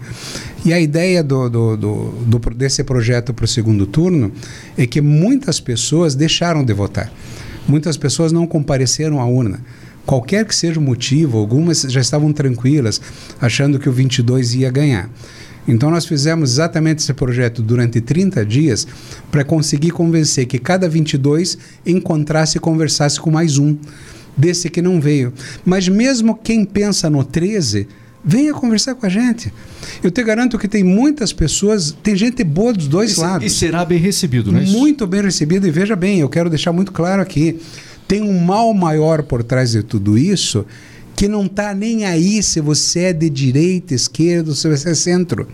[0.65, 4.33] E a ideia do, do, do- do- desse projeto para o segundo turno
[4.77, 7.13] é que muitas pessoas deixaram de votar.
[7.67, 9.61] Muitas pessoas não compareceram à urna.
[10.09, 12.99] Qualquer que seja o motivo, algumas já estavam tranquilas,
[13.39, 15.11] achando que o 22 ia ganhar.
[15.69, 18.89] Então nós fizemos exatamente esse projeto durante 30 dias
[19.31, 23.77] para conseguir convencer que cada 22 encontrasse e conversasse com mais um
[24.35, 25.31] desse que não veio.
[25.63, 27.87] Mas mesmo quem pensa no 13,
[28.25, 29.53] venha conversar com a gente.
[30.03, 33.55] Eu te garanto que tem muitas pessoas, tem gente boa dos dois E, lados e
[33.55, 34.65] será bem recebido, né?
[34.69, 37.61] muito bem recebido e veja bem, eu quero deixar muito claro aqui,
[38.09, 40.65] tem um mal maior por trás de tudo isso
[41.15, 45.47] que não está nem aí se você é de direita, esquerda, se você é centro.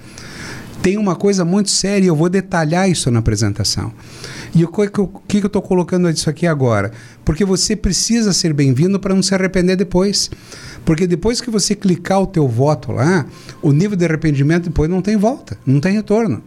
[0.83, 3.91] Tem uma coisa muito séria, eu vou detalhar isso na apresentação.
[4.55, 6.93] E o que, que eu- estou colocando isso aqui agora?
[7.25, 10.31] Porque você precisa ser bem-vindo para não se arrepender depois.
[10.85, 13.25] Porque depois que você clicar o teu voto lá,
[13.63, 16.43] o nível de arrependimento depois não tem volta, não tem retorno.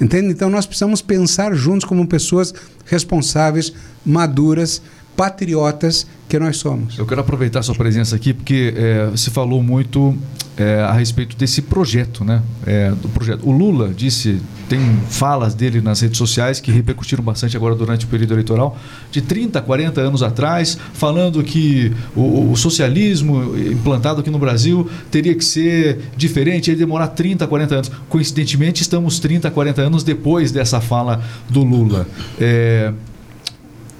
[0.00, 0.28] Entende?
[0.32, 2.54] Então nós precisamos pensar juntos como pessoas
[2.86, 3.72] responsáveis,
[4.04, 4.80] maduras,
[5.16, 6.98] patriotas que nós somos.
[6.98, 10.16] Eu quero aproveitar sua presença aqui porque é, você falou muito
[10.56, 12.42] é, a respeito desse projeto, né?
[12.66, 13.46] É, do projeto.
[13.48, 18.08] O Lula disse, tem falas dele nas redes sociais que repercutiram bastante agora durante o
[18.08, 18.76] período eleitoral,
[19.10, 25.34] de 30, 40 anos atrás, falando que o, o socialismo implantado aqui no Brasil teria
[25.34, 27.90] que ser diferente, ia demorar 30, 40 anos.
[28.08, 32.06] Coincidentemente, estamos 30, 40 anos depois dessa fala do Lula.
[32.40, 32.92] É,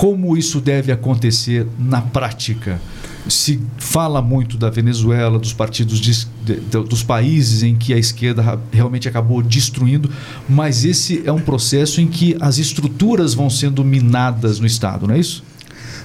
[0.04, 2.78] como isso deve acontecer na prática?
[3.26, 8.60] Se fala muito da Venezuela, dos partidos de, de, dos países em que a esquerda
[8.70, 10.10] realmente acabou destruindo,
[10.46, 15.14] mas esse é um processo em que as estruturas vão sendo minadas no Estado, não
[15.14, 15.42] é isso?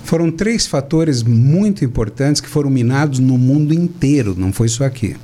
[0.06, 5.18] Foram três fatores muito importantes que foram minados no mundo inteiro, não foi só aqui.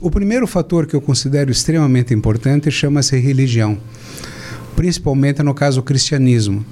[0.00, 3.78] O primeiro fator que eu considero extremamente importante chama-se religião,
[4.74, 6.66] principalmente no caso o cristianismo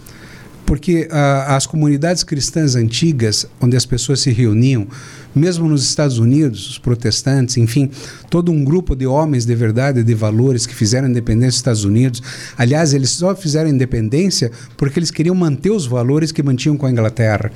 [0.68, 4.86] porque ah, as comunidades cristãs antigas, onde as pessoas se reuniam,
[5.34, 7.90] mesmo nos Estados Unidos, os protestantes, enfim,
[8.28, 12.22] todo um grupo de homens de verdade, de valores que fizeram independência dos Estados Unidos.
[12.54, 16.90] Aliás, eles só fizeram independência porque eles queriam manter os valores que mantinham com a
[16.90, 17.50] Inglaterra.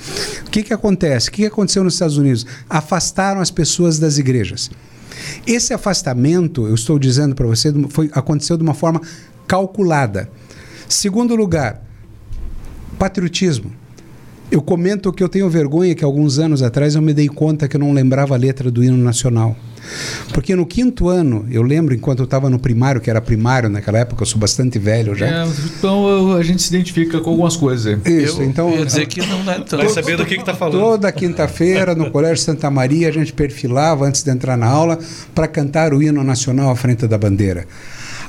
[0.47, 1.29] O que, que acontece?
[1.29, 2.47] O que, que aconteceu nos Estados Unidos?
[2.67, 4.71] Afastaram as pessoas das igrejas.
[5.47, 9.03] Esse afastamento, eu estou dizendo para você, foi, aconteceu de uma forma
[9.47, 10.31] calculada.
[10.89, 11.92] Segundo lugar,
[13.03, 13.73] patriotismo.
[14.49, 17.75] Eu comento que eu tenho vergonha que alguns anos atrás eu me dei conta que
[17.75, 19.57] eu não lembrava a letra do hino nacional.
[20.33, 23.99] Porque no quinto ano, eu lembro, enquanto eu estava no primário, que era primário naquela
[23.99, 25.27] época, eu sou bastante velho já.
[25.27, 25.45] É,
[25.77, 27.99] então a gente se identifica com algumas coisas.
[28.07, 28.71] Isso, eu então.
[28.71, 29.79] Quer dizer que não é tanto.
[29.79, 30.79] Vai saber do que está falando.
[30.79, 34.97] Toda quinta-feira, no Colégio Santa Maria, a gente perfilava antes de entrar na aula
[35.35, 37.67] para cantar o hino nacional à frente da bandeira.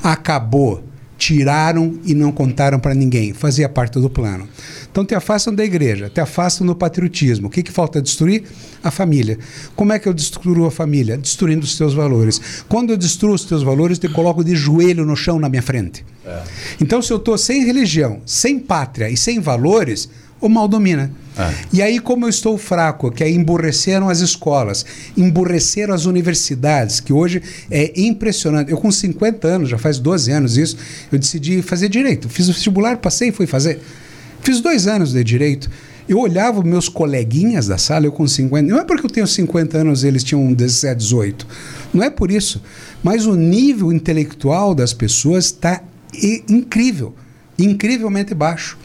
[0.02, 0.84] Acabou
[1.24, 3.34] tiraram e não contaram para ninguém.
[3.34, 4.46] Fazia parte do plano.
[4.92, 7.48] Então te afastam da igreja, te afastam do patriotismo.
[7.48, 8.44] O que, que falta destruir?
[8.84, 9.40] A família.
[9.74, 11.18] Como é que eu destruo a família?
[11.18, 12.66] Destruindo os teus valores.
[12.68, 15.62] Quando eu destruo os teus valores, eu te coloco de joelho no chão na minha
[15.62, 16.06] frente.
[16.26, 16.42] É.
[16.82, 20.10] Então, se eu estou sem religião, sem pátria e sem valores,
[20.48, 21.10] o mal domina.
[21.38, 21.54] É.
[21.72, 24.86] E aí, como eu estou fraco, que aí emburreceram as escolas,
[25.18, 28.70] emburreceram as universidades, que hoje é impressionante.
[28.70, 30.78] Eu, com 50 anos, já faz 12 anos isso,
[31.12, 32.28] eu decidi fazer direito.
[32.30, 33.80] Fiz o vestibular, passei e fui fazer.
[34.42, 35.72] Fiz dois anos de direito.
[36.08, 38.70] Eu olhava meus coleguinhas da sala, eu com 50.
[38.70, 41.48] Não é porque eu tenho 50 anos eles tinham 17, 18.
[41.94, 42.62] Não é por isso.
[43.02, 45.82] Mas o nível intelectual das pessoas está
[46.50, 47.16] incrível
[47.58, 48.78] incrivelmente baixo.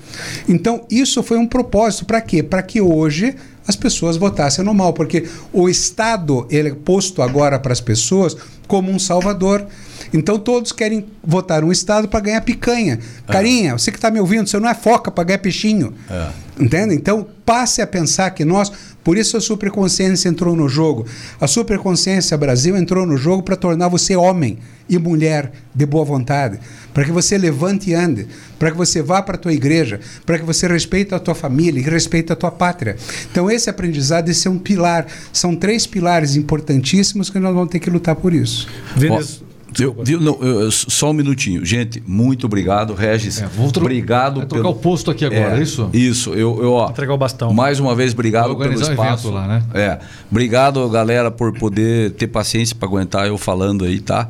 [0.49, 2.43] Então, isso foi um propósito para quê?
[2.43, 3.35] Para que hoje
[3.69, 8.35] as pessoas votassem no mal, porque o Estado ele é posto agora para as pessoas
[8.67, 9.67] como um salvador.
[10.11, 12.99] Então todos querem votar um Estado para ganhar picanha.
[13.29, 13.33] É.
[13.33, 15.93] Carinha, você que está me ouvindo, você não é foca para ganhar peixinho.
[16.09, 16.29] É.
[16.59, 16.95] Entende?
[16.95, 21.07] Então passe a pensar que nós, por isso a superconsciência entrou no jogo.
[21.41, 24.59] A superconsciência Brasil entrou no jogo para tornar você homem
[24.89, 26.59] e mulher de boa vontade,
[26.93, 28.27] para que você levante e ande,
[28.59, 31.81] para que você vá para a tua igreja, para que você respeite a tua família
[31.81, 32.97] e respeite a tua pátria.
[33.31, 37.79] Então esse aprendizado, esse é um pilar, são três pilares importantíssimos que nós vamos ter
[37.79, 38.69] que lutar por isso.
[38.97, 39.48] Venezuela.
[39.81, 41.64] Eu, eu, não, eu, só um minutinho.
[41.64, 43.41] Gente, muito obrigado, Regis.
[43.41, 44.38] É, vou obrigado.
[44.38, 44.75] Vai trocar pelo...
[44.75, 45.88] o posto aqui agora, é, é isso?
[45.93, 46.31] Isso.
[46.35, 47.53] Eu, eu, ó, Entregar o bastão.
[47.53, 49.31] Mais uma vez, obrigado pelo espaço.
[49.31, 49.62] Lá, né?
[49.75, 49.99] É.
[50.31, 54.29] Obrigado, galera, por poder ter paciência para aguentar eu falando aí, tá?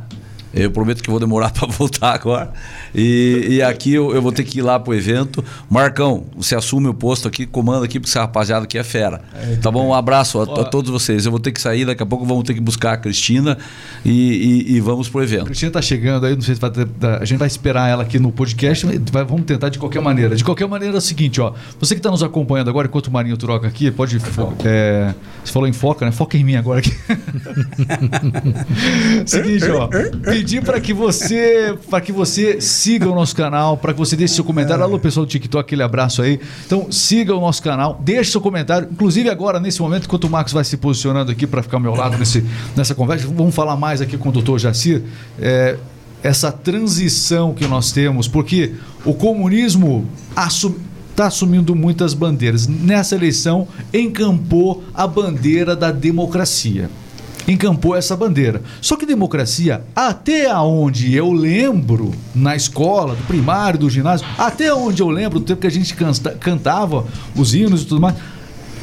[0.63, 2.53] Eu prometo que vou demorar para voltar agora.
[2.95, 5.45] E, e aqui eu, eu, vou ter que ir lá pro evento.
[5.71, 9.21] Marcão, você assume o posto aqui, comanda aqui, porque essa rapaziada aqui é fera.
[9.35, 9.89] É, tá bom?
[9.89, 11.25] Um abraço a, a, todos vocês.
[11.25, 13.59] Eu vou ter que sair, daqui a pouco vamos ter que buscar a Cristina
[14.05, 15.43] e, e, e vamos pro evento.
[15.43, 16.89] A Cristina tá chegando aí, não sei se vai ter,
[17.21, 20.35] a gente vai esperar ela aqui no podcast, vai, vamos tentar de qualquer maneira.
[20.35, 21.53] De qualquer maneira é o seguinte, ó.
[21.79, 24.19] Você que está nos acompanhando agora, enquanto o Marinho troca aqui, pode.
[24.65, 26.13] É, você falou em foca, né?
[26.13, 26.93] Foca em mim agora aqui.
[29.27, 29.89] seguinte, ó
[30.49, 34.35] pedir para que você para que você siga o nosso canal, para que você deixe
[34.35, 34.83] seu comentário.
[34.83, 36.41] Alô, pessoal do TikTok, aquele abraço aí.
[36.65, 38.89] Então, siga o nosso canal, deixe seu comentário.
[38.91, 41.95] Inclusive agora, nesse momento, enquanto o Marcos vai se posicionando aqui para ficar ao meu
[41.95, 42.43] lado nesse,
[42.75, 45.03] nessa conversa, vamos falar mais aqui com o doutor Jacir.
[45.39, 45.77] É,
[46.23, 48.73] essa transição que nós temos, porque
[49.05, 50.09] o comunismo
[51.11, 52.67] está assumindo muitas bandeiras.
[52.67, 56.89] Nessa eleição, encampou a bandeira da democracia
[57.49, 58.63] encampou essa bandeira.
[58.81, 65.03] Só que democracia, até onde eu lembro, na escola, do primário, do ginásio, até onde
[65.03, 68.15] eu lembro, do tempo que a gente canta, cantava os hinos e tudo mais,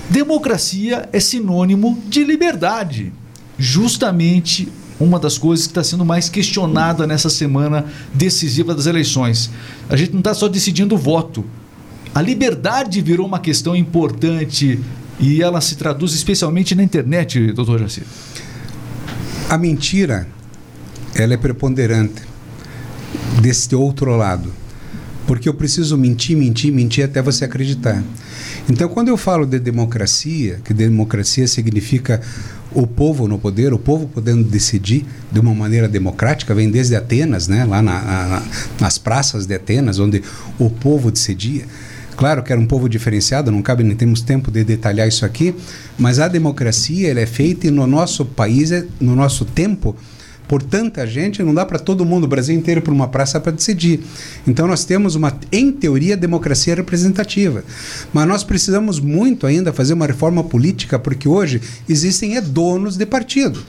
[0.09, 3.13] democracia é sinônimo de liberdade.
[3.57, 4.67] Justamente
[4.99, 9.49] uma das coisas que está sendo mais questionada nessa semana decisiva das eleições.
[9.89, 11.45] A gente não está só decidindo o voto.
[12.13, 14.79] A liberdade virou uma questão importante
[15.19, 18.03] e ela se traduz especialmente na internet, doutor Jaci.
[19.47, 20.27] A mentira,
[21.13, 22.23] ela é preponderante
[23.41, 24.51] desse outro lado.
[25.27, 28.03] Porque eu preciso mentir, mentir, mentir até você acreditar.
[28.69, 32.21] Então, quando eu falo de democracia, que democracia significa
[32.73, 37.47] o povo no poder, o povo podendo decidir de uma maneira democrática, vem desde Atenas,
[37.47, 38.43] né, lá na, na,
[38.79, 40.23] nas praças de Atenas, onde
[40.59, 41.65] o povo decidia.
[42.15, 45.53] Claro que era um povo diferenciado, não cabe, nem temos tempo de detalhar isso aqui,
[45.97, 49.95] mas a democracia ela é feita no nosso país, é, no nosso tempo,
[50.47, 53.51] por tanta gente, não dá para todo mundo, o Brasil inteiro, para uma praça para
[53.51, 54.01] decidir.
[54.47, 57.63] Então nós temos uma, em teoria, democracia representativa.
[58.13, 63.05] Mas nós precisamos muito ainda fazer uma reforma política, porque hoje existem é, donos de
[63.05, 63.61] partido.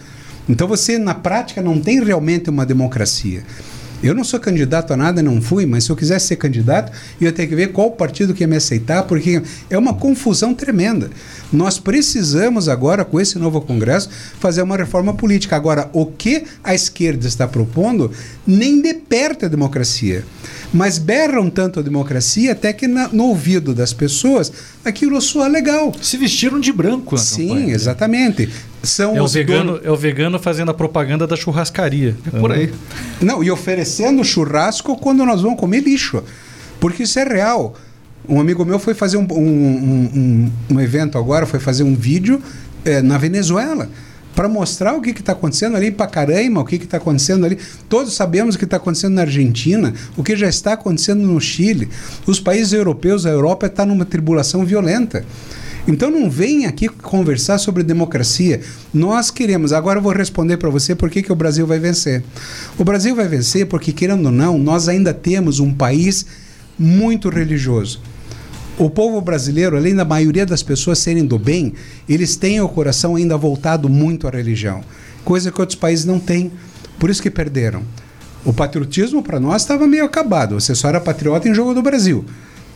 [0.49, 3.43] Então você, na prática, não tem realmente uma democracia.
[4.07, 7.27] Eu não sou candidato a nada, não fui, mas se eu quisesse ser candidato, eu
[7.27, 11.11] ia ter que ver qual partido que ia me aceitar, porque é uma confusão tremenda.
[11.53, 15.57] Nós precisamos agora, com esse novo Congresso, fazer uma reforma política.
[15.57, 18.11] Agora, o que a esquerda está propondo
[18.47, 20.25] nem de perto é democracia.
[20.73, 24.53] Mas berram tanto a democracia até que na, no ouvido das pessoas
[24.85, 25.93] aquilo soa legal.
[26.03, 27.75] Se vestiram de branco Sim, campanha.
[27.75, 28.49] exatamente.
[28.87, 32.17] São É o, vegano, donos- é o vegano fazendo a propaganda da churrascaria.
[32.33, 32.73] É por aí.
[33.21, 36.23] Não, e oferecendo churrasco quando nós vamos comer lixo.
[36.81, 37.75] Porque isso é real.
[38.29, 42.41] Um amigo meu foi fazer um, um, um- um- evento agora, foi fazer um vídeo
[42.85, 43.89] eh, na Venezuela
[44.35, 47.57] para mostrar o que está acontecendo ali em Pacaraima, o que está acontecendo ali.
[47.89, 51.89] Todos sabemos o que está acontecendo na Argentina, o que já está acontecendo no Chile.
[52.27, 55.25] Os países europeus, a Europa está numa tribulação violenta.
[55.87, 58.61] Então não vem aqui conversar sobre democracia.
[58.93, 59.73] Nós queremos.
[59.73, 62.25] Agora eu vou responder para você por que, que o Brasil vai vencer.
[62.77, 66.27] O Brasil vai vencer porque, querendo ou não, nós ainda temos um país
[66.79, 68.01] muito religioso.
[68.79, 71.73] O povo brasileiro, além da maioria das pessoas serem do bem,
[72.09, 74.83] eles têm o coração ainda voltado muito à religião,
[75.25, 76.53] coisa que outros países não têm.
[76.99, 77.83] Por isso que perderam.
[78.45, 80.61] O patriotismo para nós estava meio acabado.
[80.61, 82.25] Você só era patriota em jogo do Brasil.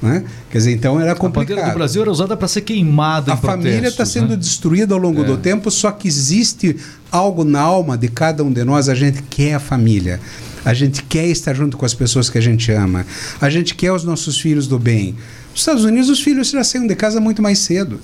[0.03, 0.25] Né?
[0.51, 1.71] Quer dizer, então era A bandeira complicado.
[1.73, 4.37] do Brasil era usada para ser queimada A família está protestos, sendo né?
[4.37, 5.25] destruída ao longo É.
[5.25, 6.75] do tempo, só que existe
[7.13, 8.89] algo na alma de cada um de nós.
[8.89, 10.19] A gente quer a família.
[10.65, 13.05] A gente quer estar junto com as pessoas que a gente ama.
[13.41, 15.15] A gente quer os nossos filhos do bem.
[15.51, 18.01] Nos Estados Unidos, os filhos já saem de casa muito mais cedo.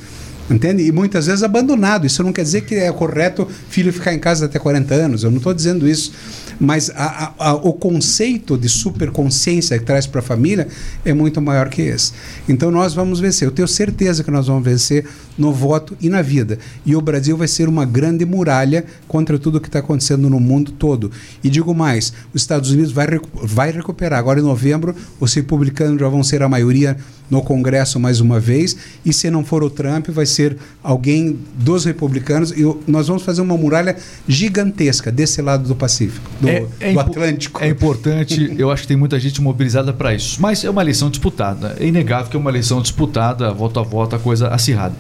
[0.49, 0.85] Entende?
[0.85, 2.07] E muitas vezes abandonado.
[2.07, 5.25] Isso não quer dizer que é correto filho ficar em casa até 40 anos.
[5.25, 6.13] Eu não estou dizendo isso.
[6.59, 10.69] Mas a- a- a- o conceito de superconsciência que traz para a família
[11.05, 12.13] é muito maior que esse.
[12.49, 13.47] Então nós vamos vencer.
[13.47, 15.05] Eu tenho certeza que nós vamos vencer
[15.37, 16.59] no voto e na vida.
[16.87, 20.71] E o Brasil vai ser uma grande muralha contra tudo que está acontecendo no mundo
[20.73, 21.11] todo.
[21.43, 24.19] E digo mais: os Estados Unidos vai, recu- vai recuperar.
[24.19, 26.97] Agora em novembro, os republicanos já vão ser a maioria
[27.29, 28.77] no Congresso mais uma vez.
[29.05, 30.36] E se não for o Trump, vai ser
[30.83, 32.51] alguém dos republicanos.
[32.53, 33.97] E nós vamos fazer uma muralha
[34.29, 37.63] gigantesca desse lado do Pacífico, do, É- é do Atlântico.
[37.63, 40.41] É importante, eu acho que tem muita gente mobilizada para isso.
[40.41, 41.77] Mas é uma eleição disputada.
[41.81, 44.95] É inegável que é uma eleição disputada, voto a voto, a coisa acirrada.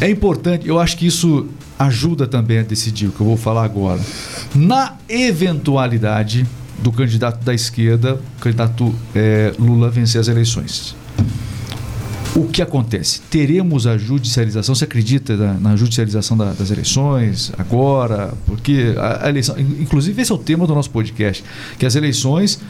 [0.00, 1.46] É importante, eu acho que isso
[1.78, 4.00] ajuda também a decidir o que eu vou falar agora.
[4.54, 6.46] Na eventualidade
[6.82, 10.94] do candidato da esquerda, o candidato eh, Lula vencer as eleições.
[12.38, 13.20] O que acontece?
[13.30, 14.74] Teremos a judicialização?
[14.74, 18.32] Você acredita na, judicialização da- das eleições agora?
[18.46, 21.42] Porque a, eleição, in- inclusive esse é o tema do nosso podcast,
[21.78, 22.60] que as eleições,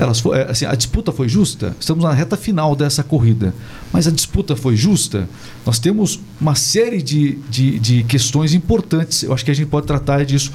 [0.00, 1.76] elas fo- é, assim, a disputa foi justa.
[1.78, 3.54] Estamos na reta final dessa corrida,
[3.92, 5.28] mas a disputa foi justa.
[5.64, 9.22] Nós temos uma série de, de, de questões importantes.
[9.22, 10.50] Eu acho que a gente pode tratar disso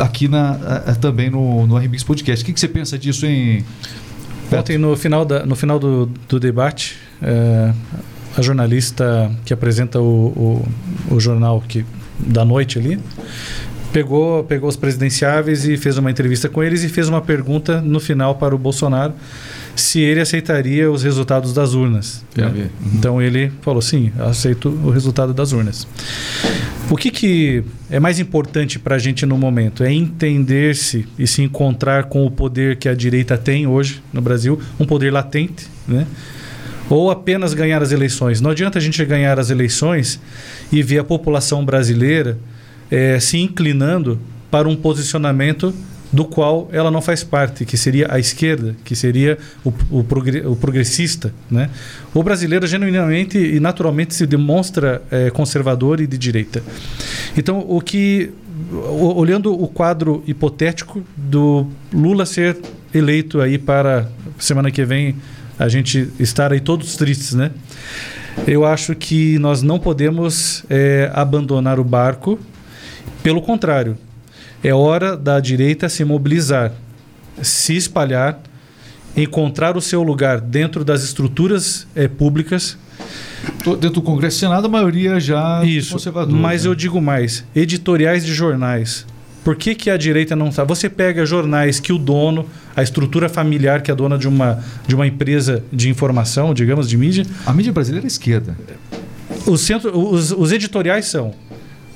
[0.00, 0.54] aqui na,
[0.98, 2.42] também no, no RMX Podcast.
[2.42, 3.62] O que, que você pensa disso, hein?
[4.58, 7.72] Ontem, no final, da, no final do, do debate, eh,
[8.36, 10.64] a jornalista que apresenta o,
[11.10, 11.84] o, o jornal que,
[12.18, 12.98] da noite ali
[13.92, 18.00] pegou, pegou os presidenciáveis e fez uma entrevista com eles e fez uma pergunta no
[18.00, 19.12] final para o Bolsonaro
[19.74, 22.24] se ele aceitaria os resultados das urnas.
[22.36, 22.46] Né?
[22.46, 22.68] Uhum.
[22.94, 25.86] Então ele falou: sim, aceito o resultado das urnas.
[26.90, 29.82] O que, que é mais importante para a gente no momento?
[29.82, 34.60] É entender-se e se encontrar com o poder que a direita tem hoje no Brasil,
[34.78, 36.06] um poder latente, né?
[36.90, 38.40] ou apenas ganhar as eleições.
[38.40, 40.20] Não adianta a gente ganhar as eleições
[40.70, 42.38] e ver a população brasileira
[42.90, 44.20] eh, se inclinando
[44.50, 45.74] para um posicionamento
[46.12, 50.56] do qual ela não faz parte, que seria a esquerda, que seria o, o, o
[50.56, 51.32] progressista.
[51.50, 51.70] Né?
[52.12, 56.62] O brasileiro genuinamente e naturalmente se demonstra eh, conservador e de direita.
[57.36, 58.30] Então, o que
[59.16, 62.58] olhando o quadro hipotético do Lula ser
[62.92, 64.08] eleito aí para
[64.38, 65.16] semana que vem
[65.58, 67.50] a gente estar aí todos tristes, né?
[68.46, 72.38] Eu acho que nós não podemos é, abandonar o barco.
[73.22, 73.96] Pelo contrário,
[74.62, 76.72] é hora da direita se mobilizar,
[77.42, 78.40] se espalhar,
[79.16, 82.78] encontrar o seu lugar dentro das estruturas é, públicas.
[83.64, 85.92] Dentro do Congresso e Senado, a maioria já Isso.
[85.92, 86.36] conservadora.
[86.36, 86.70] Mas né?
[86.70, 89.04] eu digo mais: editoriais de jornais.
[89.42, 90.62] Por que, que a direita não está?
[90.62, 92.46] Você pega jornais que o dono,
[92.76, 96.96] a estrutura familiar que é dona de uma, de uma empresa de informação, digamos, de
[96.96, 98.56] mídia, A mídia brasileira é esquerda.
[99.44, 101.34] o centro, os, os editoriais são.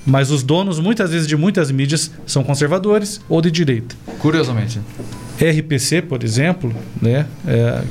[0.07, 3.97] Mas os donos, muitas vezes, de muitas mídias são conservadores ou de direita.
[4.21, 4.81] Curiosamente.
[5.37, 7.27] RPC, por exemplo, né?
[7.47, 7.83] é,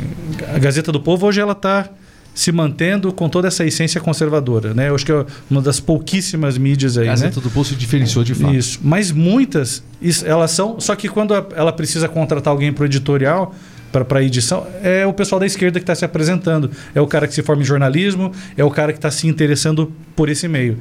[0.55, 1.89] a Gazeta do Povo hoje ela está
[2.33, 4.89] se mantendo com toda essa essência conservadora, né?
[4.89, 7.11] Eu acho que é uma das pouquíssimas mídias aí, A né?
[7.11, 8.53] Gazeta do Povo se diferenciou de fato.
[8.53, 8.79] Isso.
[8.83, 9.81] Mas muitas,
[10.25, 10.77] elas são.
[10.79, 13.55] Só que quando ela precisa contratar alguém para o editorial,
[14.03, 16.69] para edição, é o pessoal da esquerda que está se apresentando.
[16.93, 19.93] É o cara que se forma em jornalismo, é o cara que está se interessando
[20.15, 20.77] por esse meio.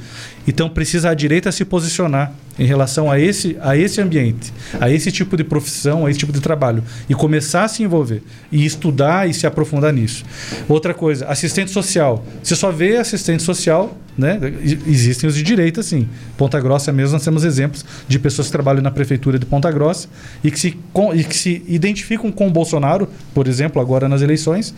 [0.48, 5.10] Então precisa a direita se posicionar em relação a esse, a esse ambiente, a esse
[5.10, 6.82] tipo de profissão, a esse tipo de trabalho.
[7.08, 8.22] E começar a se envolver.
[8.50, 10.24] E estudar e se aprofundar nisso.
[10.68, 12.24] Outra coisa, assistente social.
[12.42, 14.38] Você só vê assistente social, né?
[14.86, 16.08] Existem os de direita, sim.
[16.36, 20.08] Ponta Grossa mesmo, nós temos exemplos de pessoas que trabalham na prefeitura de Ponta Grossa
[20.42, 20.76] e que se,
[21.14, 24.74] e que se identificam com o Bolsonaro, por exemplo, agora nas eleições,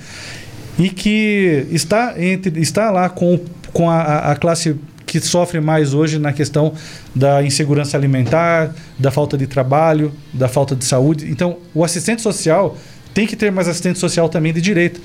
[0.79, 3.41] e que está, entre, está lá com,
[3.73, 4.77] com a, a- classe
[5.07, 6.75] que sofre mais hoje na questão
[7.15, 11.31] da insegurança alimentar, da falta de trabalho, da falta de saúde.
[11.31, 12.77] Então, o assistente social
[13.15, 15.01] tem que ter mais assistente social também de direito.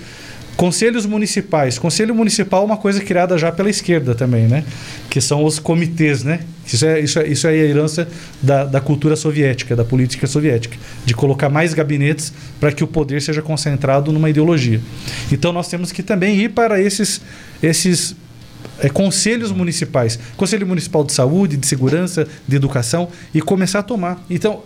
[0.58, 1.80] Conselhos municipais.
[1.80, 4.64] Conselho municipal é uma coisa criada já pela esquerda também, né?
[5.10, 6.42] Que são os comitês, né?
[6.66, 8.08] Isso é, isso é, isso é a herança
[8.42, 13.22] da, da cultura soviética, da política soviética, de colocar mais gabinetes para que o poder
[13.22, 14.80] seja concentrado numa ideologia.
[15.32, 17.22] Então nós temos que também ir para esses,
[17.62, 18.16] esses
[18.80, 24.24] é, conselhos municipais, conselho municipal de saúde, de segurança, de educação e começar a tomar.
[24.30, 24.64] Então,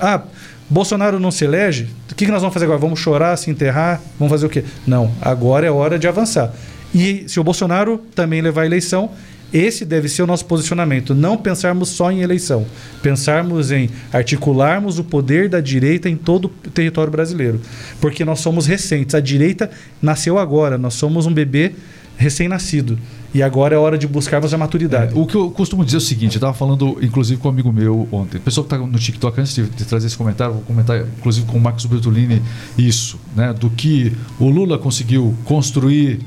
[0.00, 0.22] ah,
[0.68, 2.78] Bolsonaro não se elege, o que que nós vamos fazer agora?
[2.78, 4.62] Vamos chorar, se enterrar, vamos fazer o quê?
[4.86, 6.54] Não, agora é hora de avançar.
[6.94, 9.10] E se o Bolsonaro também levar a eleição,
[9.52, 11.12] esse deve ser o nosso posicionamento.
[11.12, 12.64] Não pensarmos só em eleição,
[13.02, 17.60] pensarmos em articularmos o poder da direita em todo o território brasileiro.
[18.00, 19.12] Porque nós somos recentes.
[19.16, 19.68] A direita
[20.00, 21.72] nasceu agora, nós somos um bebê
[22.16, 22.98] recém-nascido.
[23.32, 25.12] E agora é hora de buscarmos a maturidade.
[25.12, 27.50] É, o que eu costumo dizer é o seguinte, eu estava falando, inclusive, com um
[27.50, 28.38] amigo meu ontem.
[28.38, 31.58] Pessoa que está no TikTok, antes de, de trazer esse comentário, vou comentar, inclusive, com
[31.58, 32.40] o Marcos Bertolini,
[32.78, 33.52] isso, né?
[33.52, 36.20] Do que o Lula conseguiu construir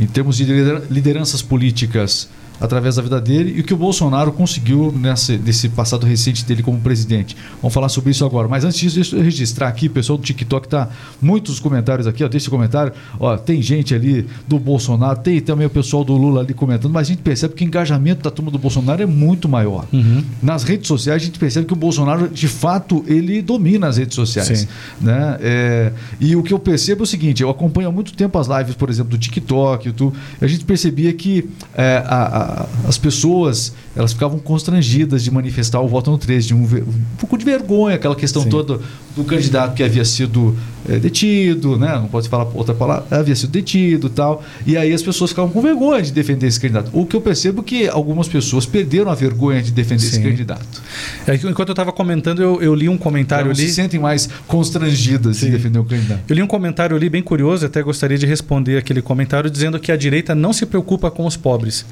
[0.00, 2.28] em termos de lidera- lideranças políticas
[2.60, 6.62] através da vida dele e o que o Bolsonaro conseguiu nesse, nesse passado recente dele
[6.62, 7.36] como presidente.
[7.60, 8.48] Vamos falar sobre isso agora.
[8.48, 10.88] Mas antes disso, deixa eu registrar aqui, pessoal do TikTok tá
[11.20, 12.92] muitos comentários aqui, ó, deixa comentário.
[13.18, 17.06] Ó, tem gente ali do Bolsonaro, tem também o pessoal do Lula ali comentando, mas
[17.08, 19.84] a gente percebe que o engajamento da turma do Bolsonaro é muito maior.
[19.92, 20.22] Uhum.
[20.42, 24.14] Nas redes sociais a gente percebe que o Bolsonaro, de fato, ele domina as redes
[24.14, 24.60] sociais.
[24.60, 24.68] Sim.
[25.00, 25.36] Né?
[25.40, 28.46] É, e o que eu percebo é o seguinte, eu acompanho há muito tempo as
[28.46, 32.45] lives, por exemplo, do TikTok, YouTube, e a gente percebia que é, a- a-
[32.86, 37.38] as pessoas elas ficavam constrangidas de manifestar o voto no 13, de um, um pouco
[37.38, 38.50] de vergonha, aquela questão Sim.
[38.50, 38.78] toda
[39.16, 40.54] do candidato que havia sido
[40.86, 41.94] é, detido, né?
[41.96, 45.62] não pode falar outra palavra, havia sido detido tal, e aí as pessoas ficavam com
[45.62, 46.90] vergonha de defender esse candidato.
[46.92, 50.22] O que eu percebo é que algumas pessoas perderam a vergonha de defender esse Sim.
[50.22, 50.82] candidato.
[51.26, 53.68] É Enquanto eu estava comentando, eu, eu li um comentário Elas ali.
[53.68, 55.46] se sentem mais constrangidas Sim.
[55.46, 56.20] de defender o candidato.
[56.28, 59.90] Eu li um comentário ali bem curioso, até gostaria de responder aquele comentário dizendo que
[59.90, 61.86] a direita não se preocupa com os pobres.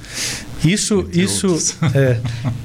[0.65, 2.19] Isso, Entre isso, é,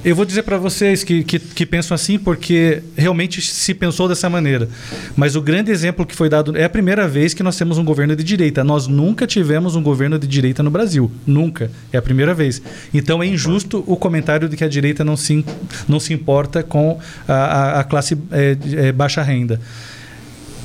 [0.06, 4.30] eu vou dizer para vocês que, que, que pensam assim porque realmente se pensou dessa
[4.30, 4.70] maneira.
[5.16, 7.84] Mas o grande exemplo que foi dado é a primeira vez que nós temos um
[7.84, 8.64] governo de direita.
[8.64, 11.70] Nós nunca tivemos um governo de direita no Brasil, nunca.
[11.91, 12.62] É a primeira vez.
[12.93, 15.43] Então é injusto o comentário de que a direita não se,
[15.88, 19.60] não se importa com a, a- a classe é, é, baixa renda.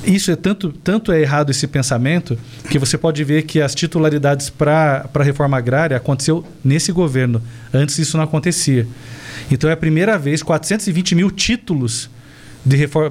[0.05, 2.37] Isso é tanto, tanto é errado esse pensamento
[2.69, 7.41] que você pode ver que as titularidades para a reforma agrária aconteceu nesse governo.
[7.73, 8.87] Antes isso não acontecia.
[9.49, 12.09] Então é a primeira vez 420 mil títulos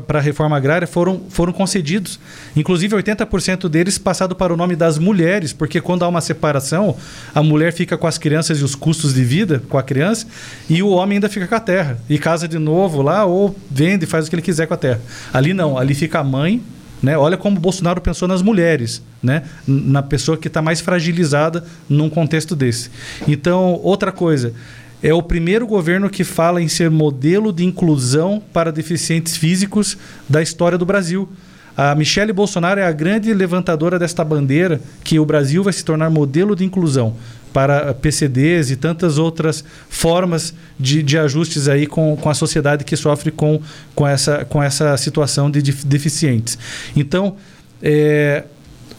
[0.07, 2.19] para a reforma agrária foram, foram concedidos.
[2.57, 6.97] Inclusive 80% deles passado para o nome das mulheres, porque quando há uma separação,
[7.33, 10.27] a mulher fica com as crianças e os custos de vida com a criança,
[10.69, 11.99] e o homem ainda fica com a terra.
[12.09, 15.01] E casa de novo lá, ou vende, faz o que ele quiser com a terra.
[15.33, 16.61] Ali não, ali fica a mãe
[17.05, 17.19] né?
[17.19, 19.43] Olha como Bolsonaro pensou nas mulheres, né?
[19.67, 22.91] Na pessoa que está mais fragilizada num contexto desse.
[23.29, 24.55] Então, outra coisa,
[25.03, 30.41] é o primeiro governo que fala em ser modelo de inclusão para deficientes físicos da
[30.41, 31.29] história do Brasil.
[31.77, 36.09] A Michele Bolsonaro é a grande levantadora desta bandeira que o Brasil vai se tornar
[36.09, 37.17] modelo de inclusão
[37.55, 42.97] para PCDs e tantas outras formas de, de ajustes aí com, com a sociedade que
[42.97, 43.61] sofre com,
[43.95, 46.59] com, essa, com essa situação de def- deficientes.
[46.97, 47.37] Então,
[47.81, 48.43] é,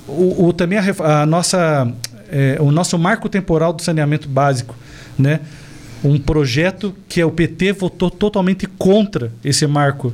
[0.07, 1.91] o, o- também a, a nossa,
[2.31, 4.73] é, o nosso marco temporal do saneamento básico,
[5.19, 5.41] né?
[6.09, 10.13] Um projeto que o PT votou totalmente contra esse marco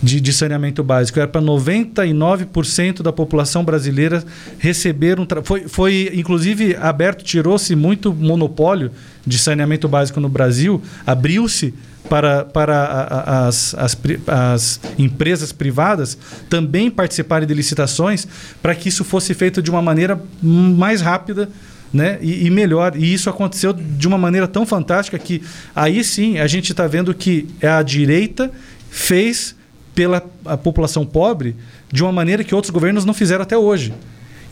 [0.00, 1.18] de, de saneamento básico.
[1.18, 4.24] Era para 99% da população brasileira
[4.58, 5.26] receber um.
[5.42, 8.92] Foi, foi, inclusive, aberto, tirou-se muito monopólio
[9.26, 11.74] de saneamento básico no Brasil, abriu-se
[12.08, 16.18] para, para as, as, as empresas privadas
[16.48, 18.26] também participarem de licitações
[18.60, 21.48] para que isso fosse feito de uma maneira mais rápida
[21.92, 22.18] né?
[22.20, 22.96] E, e melhor.
[22.96, 25.42] E isso aconteceu de uma maneira tão fantástica que
[25.74, 28.50] aí sim a gente está vendo que a direita
[28.90, 29.54] fez
[29.94, 31.54] pela população pobre
[31.92, 33.92] de uma maneira que outros governos não fizeram até hoje.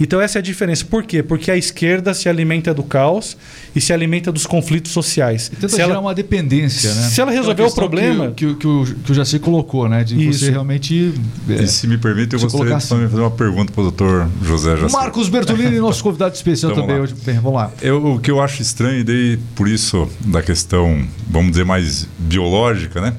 [0.00, 0.84] Então essa é a diferença.
[0.84, 1.22] Por quê?
[1.22, 3.36] Porque a esquerda se alimenta do caos
[3.76, 5.50] e se alimenta dos conflitos sociais.
[5.50, 7.02] Tenta se gerar ela, uma dependência, né?
[7.02, 10.02] Se ela resolver o problema- Que, que, que o, que o Jaci colocou, né?
[10.02, 10.38] De Isso.
[10.40, 11.14] você realmente.
[11.48, 14.76] é, E se me permite, eu gostaria de fazer uma pergunta para o doutor José
[14.76, 14.92] Jaci.
[14.92, 17.22] Marcos Bertolini, nosso convidado especial Então, também vamos hoje.
[17.24, 17.70] Bem, vamos lá.
[17.82, 22.08] Eu, o que eu acho estranho, e daí por isso da questão, vamos dizer, mais
[22.18, 23.14] biológica, né?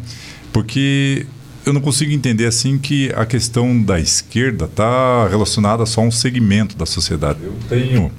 [0.51, 1.25] Porque
[1.65, 6.11] eu não consigo entender assim que a questão da esquerda está relacionada só a um
[6.11, 7.39] segmento da sociedade.
[7.43, 8.11] Eu tenho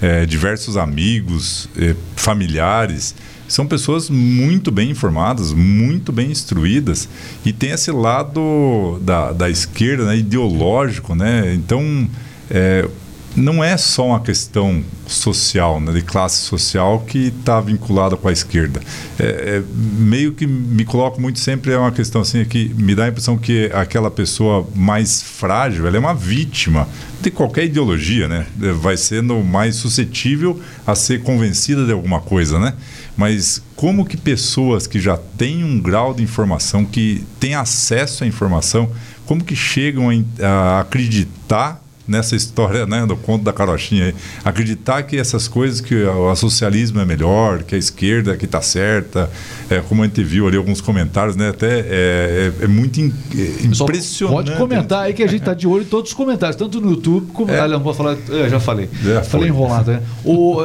[0.00, 3.14] eh, diversos amigos, eh, familiares,
[3.48, 7.08] são pessoas muito bem informadas, muito bem instruídas
[7.44, 11.54] e tem esse lado da, da esquerda, né, ideológico, né?
[11.54, 12.08] Então,
[12.50, 12.88] eh,
[13.36, 18.32] não é só uma questão social, né, de classe social que está vinculada com a
[18.32, 18.80] esquerda.
[19.18, 23.04] É, é, meio que me coloco muito sempre é uma questão assim que me dá
[23.04, 26.88] a impressão que aquela pessoa mais frágil, ela é uma vítima
[27.20, 28.46] de qualquer ideologia, né?
[28.62, 32.74] É, Vai sendo mais suscetível a ser convencida de alguma coisa, né?
[33.16, 38.26] Mas como que pessoas que já têm um grau de informação, que têm acesso à
[38.26, 38.90] informação,
[39.26, 45.02] como que chegam a, a acreditar nessa história né, do conto da carochinha aí, acreditar
[45.02, 49.30] que essas coisas que o socialismo é melhor, que a esquerda é que está certa,
[49.70, 53.12] é, como a gente viu ali alguns comentários, né, até é, é- é muito in-
[53.34, 54.34] é impressionante.
[54.46, 56.90] Pode comentar aí que a gente tá de olho em todos os comentários, tanto no
[56.90, 57.50] YouTube como.
[57.50, 57.60] É.
[57.60, 58.16] Ah, não vou falar.
[58.30, 58.88] é, já falei.
[59.02, 60.02] Já falei enrolado, né?
[60.24, 60.58] O,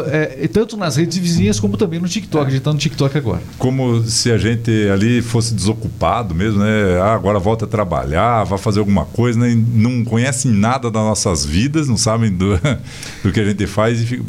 [0.51, 2.45] tanto nas redes vizinhas como também no TikTok.
[2.45, 3.41] A gente tá no TikTok agora.
[3.57, 6.99] Como se a gente ali fosse desocupado mesmo, né?
[7.01, 9.57] Ah, agora volta a trabalhar, vai fazer alguma coisa, né?
[9.73, 12.59] Não conhecem nada das nossas vidas, não sabem do,
[13.23, 14.23] do que a gente faz e fica...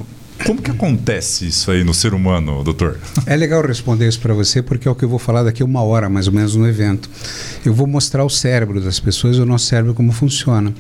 [0.46, 2.98] Como que acontece isso aí no ser humano, doutor?
[3.26, 5.66] É legal responder isso para você, porque é o que eu vou falar daqui a
[5.66, 7.08] uma hora, mais ou menos, no evento.
[7.64, 10.74] Eu vou mostrar o cérebro das pessoas, o nosso cérebro, como funciona.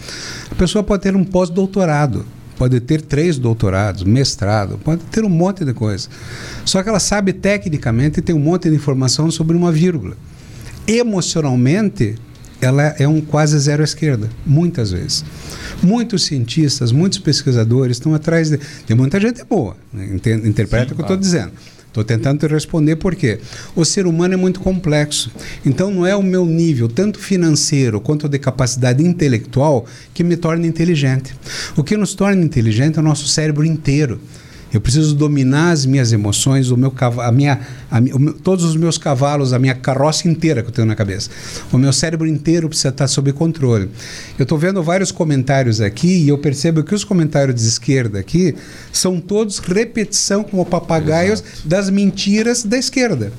[0.50, 5.64] A pessoa pode ter um pós-doutorado, pode ter três doutorados, mestrado, pode ter um monte
[5.64, 6.08] de coisa.
[6.64, 10.16] Só que ela sabe tecnicamente e tem um monte de informação sobre uma vírgula.
[10.88, 12.16] Emocionalmente,
[12.62, 15.24] ela é um quase zero à esquerda, muitas vezes.
[15.82, 20.08] Muitos cientistas, muitos pesquisadores estão atrás de, de muita gente boa, né?
[20.44, 21.14] Interpreta Sim, o que eu claro.
[21.14, 21.52] estou dizendo.
[21.88, 23.38] Estou tentando te responder por quê.
[23.76, 25.30] O ser humano é muito complexo.
[25.66, 29.84] Então não é o meu nível, tanto financeiro quanto de capacidade intelectual,
[30.14, 31.34] que me torna inteligente.
[31.76, 34.18] O que nos torna inteligente é o nosso cérebro inteiro.
[34.72, 37.60] Eu preciso dominar as minhas emoções, o meu a minha,
[37.90, 41.28] a meu- todos os meus cavalos, a minha carroça inteira que eu tenho na cabeça.
[41.70, 43.90] O meu cérebro inteiro precisa estar sob controle.
[44.38, 48.54] Eu estou vendo vários comentários aqui e eu percebo que os comentários de esquerda aqui
[48.92, 53.32] são todos repetição como papagaios das mentiras da esquerda.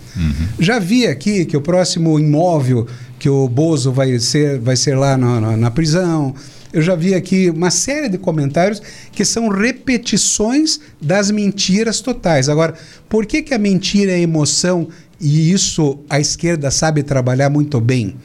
[0.59, 2.85] Já vi aqui que o próximo imóvel
[3.17, 6.35] que o Bozo vai ser, vai ser lá na- na- na prisão.
[6.73, 12.49] Eu já vi aqui uma série de comentários que são repetições das mentiras totais.
[12.49, 12.73] Agora,
[13.07, 14.87] por que, que a mentira é emoção
[15.21, 18.15] e isso a esquerda sabe trabalhar muito bem?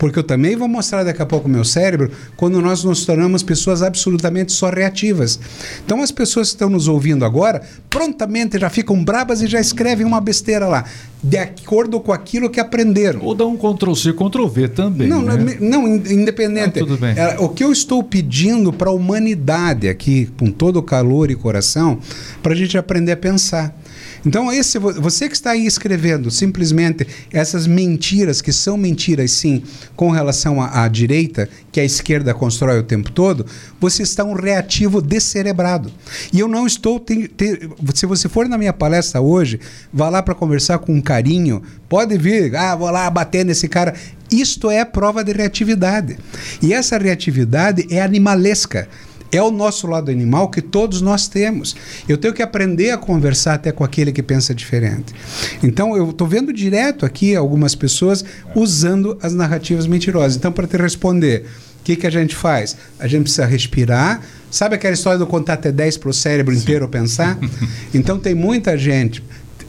[0.00, 3.42] Porque eu também vou mostrar daqui a pouco o meu cérebro quando nós nos tornamos
[3.42, 5.38] pessoas absolutamente só reativas.
[5.84, 10.06] Então as pessoas que estão nos ouvindo agora, prontamente já ficam brabas e já escrevem
[10.06, 10.86] uma besteira lá,
[11.22, 13.20] de acordo com aquilo que aprenderam.
[13.22, 15.06] Ou dá um Ctrl C, Ctrl V também.
[15.06, 15.36] Não, né?
[15.60, 16.82] não, não, in- independente.
[16.98, 17.14] Bem.
[17.18, 21.34] É, o que eu estou pedindo para a humanidade aqui, com todo o calor e
[21.34, 21.98] coração,
[22.42, 23.78] para a gente aprender a pensar.
[24.24, 29.62] Então, esse, vo- você que está aí escrevendo simplesmente essas mentiras, que são mentiras sim,
[29.96, 33.46] com relação à, à direita, que a esquerda constrói o tempo todo,
[33.80, 35.90] você está um reativo descerebrado.
[36.32, 37.00] E eu não estou.
[37.00, 39.58] te- te- se você for na minha palestra hoje,
[39.92, 43.94] vá lá para conversar com carinho, pode vir, ah, vou lá bater nesse cara.
[44.30, 46.16] Isto é prova de reatividade.
[46.62, 48.88] E essa reatividade é animalesca.
[49.32, 51.76] É o nosso lado animal que todos nós temos.
[52.08, 55.14] Eu tenho que aprender a conversar até com aquele que pensa diferente.
[55.62, 58.24] Então, eu estou vendo direto aqui algumas pessoas
[58.54, 60.36] usando as narrativas mentirosas.
[60.36, 61.46] Então, para te responder,
[61.80, 62.76] o que, que a gente faz?
[62.98, 64.20] A gente precisa respirar.
[64.50, 67.38] Sabe aquela história do contar até 10 para o cérebro inteiro pensar?
[67.94, 69.22] Então, tem muita gente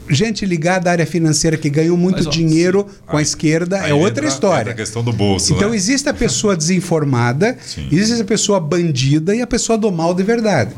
[0.08, 3.80] gente ligada à área financeira que ganhou muito Mas, ó, dinheiro com a Aí- esquerda
[3.80, 4.60] aí é outra entra- história.
[4.62, 5.76] entra a questão do bolso, Então né?
[5.76, 7.88] existe a pessoa desinformada, Sim.
[7.90, 10.74] existe a pessoa bandida e a pessoa do mal de verdade.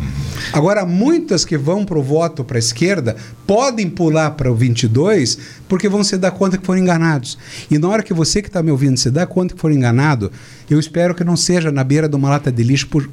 [0.53, 3.17] Agora, muitas que vão para o voto para a esquerda
[3.47, 7.39] podem pular para o 22 porque vão se dar conta que foram enganados.
[7.71, 10.31] E na hora que você que está me ouvindo se dá conta que foram enganado,
[10.71, 13.09] eu espero que não seja na beira de uma lata de lixo por-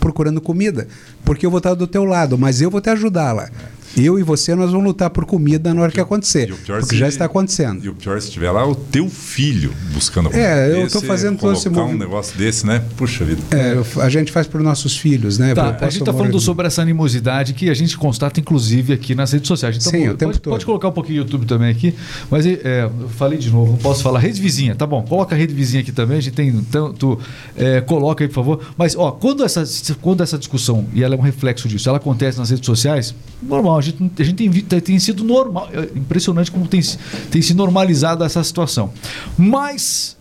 [0.00, 0.88] procurando comida,
[1.24, 3.48] porque eu vou estar do teu lado, mas eu vou te ajudar lá.
[3.96, 6.96] Eu e você nós vamos lutar por comida na hora que acontecer, o porque se-
[6.96, 7.84] já está acontecendo.
[7.84, 11.38] E o pior se tiver lá o teu filho buscando É, eu tô Esse- fazendo
[11.38, 12.82] todo esse colocar um negócio desse, né?
[12.96, 13.40] Puxa vida.
[13.50, 15.54] É, a gente faz para os nossos filhos, né?
[15.54, 19.14] Tá, a gente está falando de- sobre essa animosidade que a gente constata, inclusive, aqui
[19.14, 19.76] nas redes sociais.
[19.76, 20.52] Então, Sim, o pode, tempo todo.
[20.52, 21.94] pode colocar um pouquinho o YouTube também aqui.
[22.30, 24.20] Mas é, eu falei de novo, não posso falar.
[24.20, 25.02] Rede vizinha, tá bom.
[25.02, 26.16] Coloca a rede vizinha aqui também.
[26.18, 27.18] A gente tem tanto.
[27.56, 28.60] é, coloca aí, por favor.
[28.78, 29.64] Mas, ó, quando essa,
[30.00, 33.81] quando essa discussão, e ela é um reflexo disso, ela acontece nas redes sociais, normal.
[33.82, 35.68] A gente, a gente tem, tem, sido normal.
[35.72, 36.98] É impressionante como tem, se-
[37.30, 38.92] tem se normalizado essa situação.
[39.36, 40.16] Mas.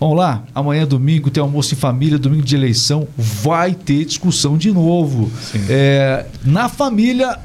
[0.00, 4.58] Vamos lá, amanhã é domingo, tem almoço em família, domingo de eleição, vai ter discussão
[4.58, 5.30] de novo.
[5.68, 7.38] É, na família,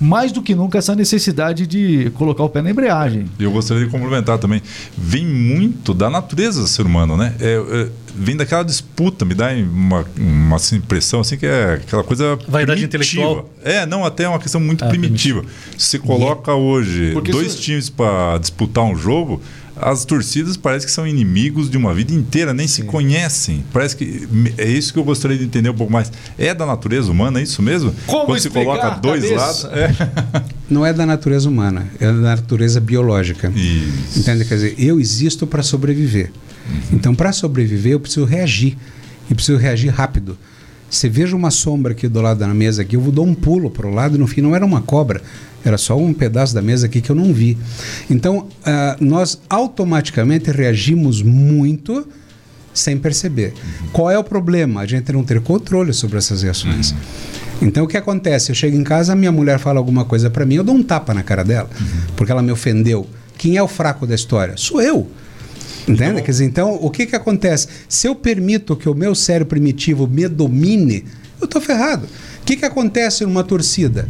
[0.00, 3.26] mais do que nunca, essa necessidade de colocar o pé na embreagem.
[3.38, 4.60] E eu gostaria de complementar também.
[4.96, 7.34] Vem muito da natureza do ser humano, né?
[7.40, 12.04] É, é, vem daquela disputa, me dá uma, uma assim, impressão assim que é aquela
[12.04, 13.48] coisa Vaidade intelectual.
[13.64, 15.44] É, não, até é uma questão muito Ah, primitiva.
[15.78, 19.40] Se você coloca hoje Porque dois isso- times para disputar um jogo,
[19.80, 23.64] as torcidas parece que são inimigos de uma vida inteira, nem se conhecem.
[23.72, 26.10] Parece que é isso que eu gostaria de entender um pouco mais.
[26.38, 27.94] É da natureza humana, é isso mesmo?
[28.06, 29.40] Como Quando se coloca dois cabeça?
[29.40, 30.46] lados, é.
[30.68, 33.52] Não é da natureza humana, é da natureza biológica.
[33.54, 34.18] Isso.
[34.18, 34.44] Entende?
[34.44, 36.30] Quer dizer, eu existo para sobreviver.
[36.92, 38.76] Então, para sobreviver, eu preciso reagir.
[39.30, 40.38] E preciso reagir rápido.
[40.88, 43.70] Você veja uma sombra aqui do lado da mesa aqui, eu vou dar um pulo
[43.70, 45.20] para o lado e no fim não era uma cobra,
[45.68, 47.56] era só um pedaço da mesa aqui que eu não vi.
[48.08, 52.06] Então, ah, nós automaticamente reagimos muito
[52.72, 53.54] sem perceber.
[53.92, 54.82] Qual é o problema?
[54.82, 56.94] A gente não ter controle sobre essas reações.
[57.60, 58.50] Então o que acontece?
[58.50, 61.14] Eu chego em casa, minha mulher fala alguma coisa para mim, eu dou um tapa
[61.14, 61.70] na cara dela,
[62.14, 63.06] porque ela me ofendeu.
[63.38, 64.54] Quem é o fraco da história?
[64.56, 65.10] Sou eu.
[65.88, 66.20] Entende?
[66.20, 67.68] Quer dizer, então, o que, que acontece?
[67.88, 71.04] Se eu permito que o meu cérebro primitivo me domine,
[71.40, 72.06] eu estou ferrado.
[72.42, 74.08] O que, que acontece numa torcida?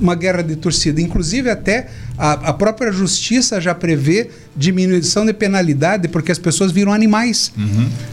[0.00, 1.00] Uma guerra de torcida.
[1.00, 6.92] Inclusive, até a, a própria justiça já prevê diminuição de penalidade porque as pessoas viram
[6.92, 7.52] animais.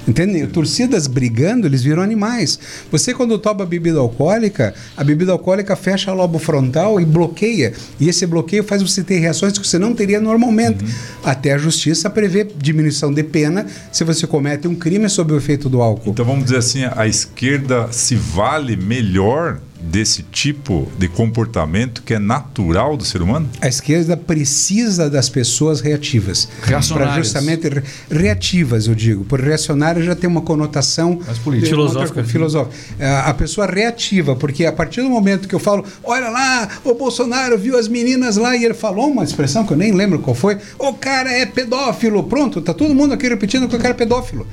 [0.07, 0.47] Entende?
[0.47, 2.59] Torcidas brigando, eles viram animais.
[2.91, 7.73] Você, quando toma bebida alcoólica, a bebida alcoólica fecha o lobo frontal e bloqueia.
[7.99, 10.83] E esse bloqueio faz você ter reações que você não teria normalmente.
[11.23, 15.69] Até a justiça prevê diminuição de pena se você comete um crime sob o efeito
[15.69, 16.11] do álcool.
[16.11, 22.19] Então vamos dizer assim, a esquerda se vale melhor desse tipo de comportamento que é
[22.19, 23.49] natural do ser humano?
[23.59, 26.47] A esquerda precisa das pessoas reativas.
[26.63, 27.13] Reacionárias.
[27.13, 29.25] Pra justamente re- reativas, eu digo.
[29.25, 31.69] Por reacionária já tem uma conotação Mais política.
[31.69, 32.23] Filosófica.
[32.23, 32.75] filosófica.
[32.99, 36.93] É, A pessoa reativa, porque a partir do momento que eu falo, olha lá, o
[36.93, 40.35] Bolsonaro viu as meninas lá e ele falou uma expressão que eu nem lembro qual
[40.35, 42.23] foi, o cara é pedófilo.
[42.23, 44.45] Pronto, tá todo mundo aqui repetindo que o cara é pedófilo.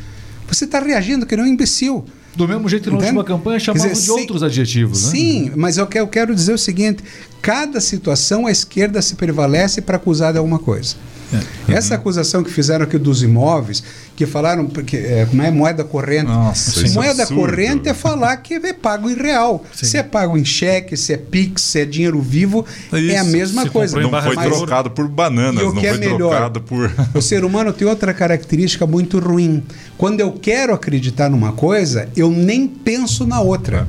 [0.49, 2.05] Você está reagindo que nem um imbecil.
[2.39, 3.17] Do mesmo jeito que na Entende?
[3.19, 5.11] última campanha chamavam dizer, de sim- outros adjetivos, né?
[5.11, 7.03] Sim, mas eu quero, eu quero dizer o seguinte:
[7.43, 10.95] cada situação a esquerda se prevalece para acusar de alguma coisa.
[11.69, 13.83] Essa acusação que fizeram aqui dos imóveis,
[14.17, 16.25] que falaram porque é, como é moeda corrente.
[16.27, 17.41] Nossa, isso é moeda absurdo.
[17.43, 19.65] corrente é falar que é pago em real.
[19.73, 23.27] Se é pago em cheque, se é Pix, se é dinheiro vivo, é a Isso,
[23.31, 24.01] mesma se coisa.
[24.01, 26.31] Não foi Mas- trocado por bananas, o não é foi melhor?
[26.31, 26.91] trocado por.
[27.15, 29.63] O ser humano tem outra característica muito ruim.
[29.97, 33.87] Quando eu quero acreditar numa coisa, eu nem penso na outra.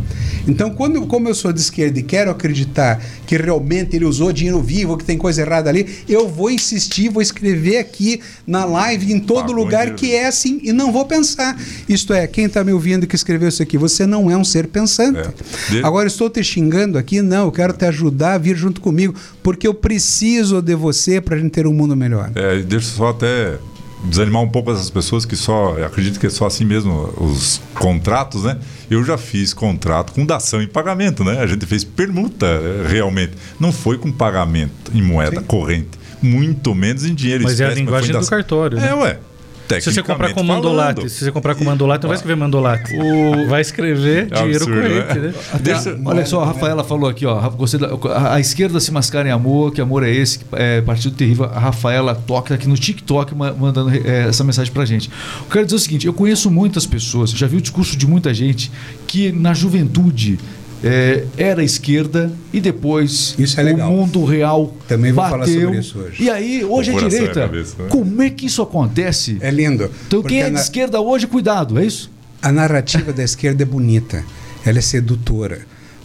[0.47, 4.61] Então, quando, como eu sou de esquerda e quero acreditar que realmente ele usou dinheiro
[4.61, 9.19] vivo, que tem coisa errada ali, eu vou insistir, vou escrever aqui na live, em
[9.19, 11.57] todo Pagou lugar, que é assim, e não vou pensar.
[11.87, 14.67] Isto é, quem está me ouvindo que escreveu isso aqui, você não é um ser
[14.67, 15.19] pensante.
[15.19, 15.71] É.
[15.71, 17.21] De- Agora, estou te xingando aqui?
[17.21, 19.13] Não, eu quero te ajudar a vir junto comigo,
[19.43, 22.31] porque eu preciso de você para a gente ter um mundo melhor.
[22.35, 23.57] É, deixa eu só até
[24.05, 28.43] desanimar um pouco essas pessoas que só acredito que é só assim mesmo os contratos,
[28.45, 28.57] né?
[28.89, 31.39] Eu já fiz contrato com dação em pagamento, né?
[31.41, 33.33] A gente fez permuta eh, realmente.
[33.59, 37.79] Não foi com pagamento em moeda corrente, muito menos em dinheiro Mas é a espécie,
[37.85, 38.29] linguagem do dação.
[38.29, 38.89] cartório, né?
[38.89, 39.19] É, ué.
[39.79, 42.91] Se você comprar com Tecnicamente mandolate, se você comprar com mandolate, não vai escrever mandolate.
[43.47, 45.27] Vai escrever É dinheiro absurdo, corrente, né?
[45.27, 45.33] né?
[45.53, 47.39] Até- olha só, a Rafaela falou aqui, ó.
[47.39, 50.39] Da, a, a esquerda se mascara em amor, que amor é esse?
[50.53, 51.45] É, Partido Terrível.
[51.45, 55.07] A Rafaela toca aqui no TikTok ma- mandando é, essa mensagem pra gente.
[55.39, 58.33] Eu quero dizer o seguinte: eu conheço muitas pessoas, já vi o discurso de muita
[58.33, 58.71] gente
[59.05, 60.39] que na juventude.
[60.83, 63.91] É, era esquerda e depois Isso é legal.
[63.91, 65.39] o mundo real Também vou bateu.
[65.39, 66.23] falar sobre isso hoje.
[66.23, 67.41] E aí, hoje é direita.
[67.41, 67.89] cabeça, né?
[67.89, 69.37] Como é que isso acontece?
[69.41, 69.89] É lindo.
[70.07, 72.09] Então, quem é a de na- esquerda hoje, cuidado, é isso?
[72.41, 74.23] A narrativa da esquerda é bonita,
[74.65, 75.59] ela é sedutora.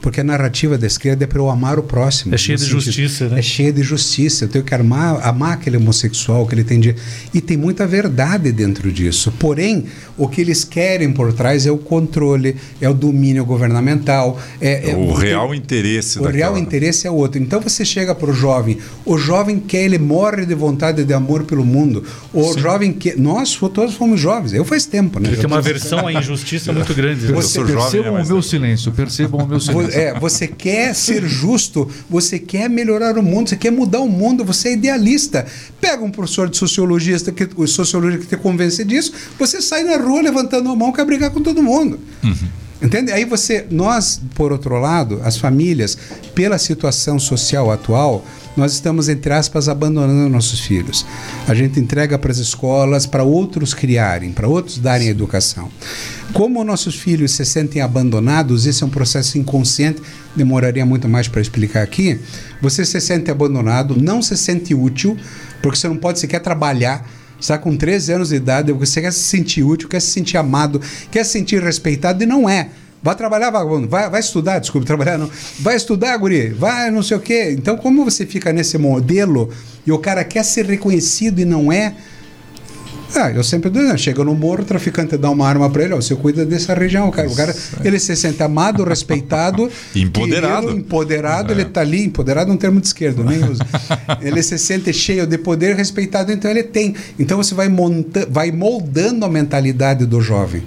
[0.05, 2.35] Porque a narrativa da esquerda é para eu amar o próximo.
[2.35, 3.39] É cheia de sentido- justiça, né?
[3.39, 4.45] É cheia de justiça.
[4.45, 6.95] Eu tenho que amar, amar aquele homossexual que ele tem de...
[7.33, 9.33] E tem muita verdade dentro disso.
[9.39, 9.87] Porém,
[10.19, 14.39] o que eles querem por trás é o controle, é o domínio governamental.
[14.61, 17.41] É, é- o real interesse o real daquela- interesse é outro.
[17.41, 18.77] Então você chega para o jovem,
[19.07, 22.05] o jovem quer, ele morre de vontade de amor pelo mundo.
[22.31, 24.53] O jovem que nós todos fomos jovens.
[24.53, 25.29] Eu faz tempo, né?
[25.31, 27.27] Ele tem uma versão à injustiça muito grande.
[27.27, 27.39] né?
[27.39, 29.94] Eu sou jovem, percebam né, mas- o meu silêncio, percebam o meu silêncio.
[29.95, 34.45] É, você quer ser justo, você quer melhorar o mundo, você quer mudar o mundo,
[34.45, 35.47] você é idealista.
[35.81, 39.97] Pega um professor de sociologista que, o sociologia que te convence disso, você sai na
[39.97, 41.99] rua levantando a mão quer brigar com todo mundo.
[42.83, 43.13] Entende?
[43.13, 45.97] Aí você, nós, por outro lado, as famílias,
[46.35, 48.25] pela situação social atual,
[48.57, 51.07] nós estamos, entre aspas, abandonando nossos filhos.
[51.49, 55.71] A gente entrega para as escolas para outros criarem, para outros darem educação.
[56.35, 60.03] Como nossos filhos se sentem abandonados, isso é um processo inconsciente,
[60.35, 62.19] demoraria muito mais para explicar aqui.
[62.61, 65.17] Você se sente abandonado, não se sente útil,
[65.63, 67.09] porque você não pode sequer trabalhar.
[67.41, 70.81] Está com 13 anos de idade, você quer se sentir útil, quer se sentir amado,
[71.09, 72.69] quer se sentir respeitado e não é.
[73.01, 73.87] Vai trabalhar, vagabundo.
[73.87, 75.31] Vai, vai estudar, desculpe, trabalhar não.
[75.61, 76.49] Vai estudar, guri.
[76.49, 77.55] Vai não sei o quê.
[77.57, 79.51] Então, como você fica nesse modelo
[79.87, 81.95] e o cara quer ser reconhecido e não é,
[83.17, 85.95] ah, eu sempre digo, né, chega no morro, o traficante dá uma arma para ele,
[85.95, 87.29] ó, você cuida dessa região, cara.
[87.29, 87.55] O cara,
[87.85, 90.67] ele se sente amado, respeitado, Empoderado.
[90.67, 93.63] querido, empoderado, ele tá ali, empoderado é um termo de esquerda, nem uso.
[94.21, 96.95] ele se sente cheio de poder, respeitado, então ele tem.
[97.19, 100.63] Então você vai monta, vai moldando a mentalidade do jovem.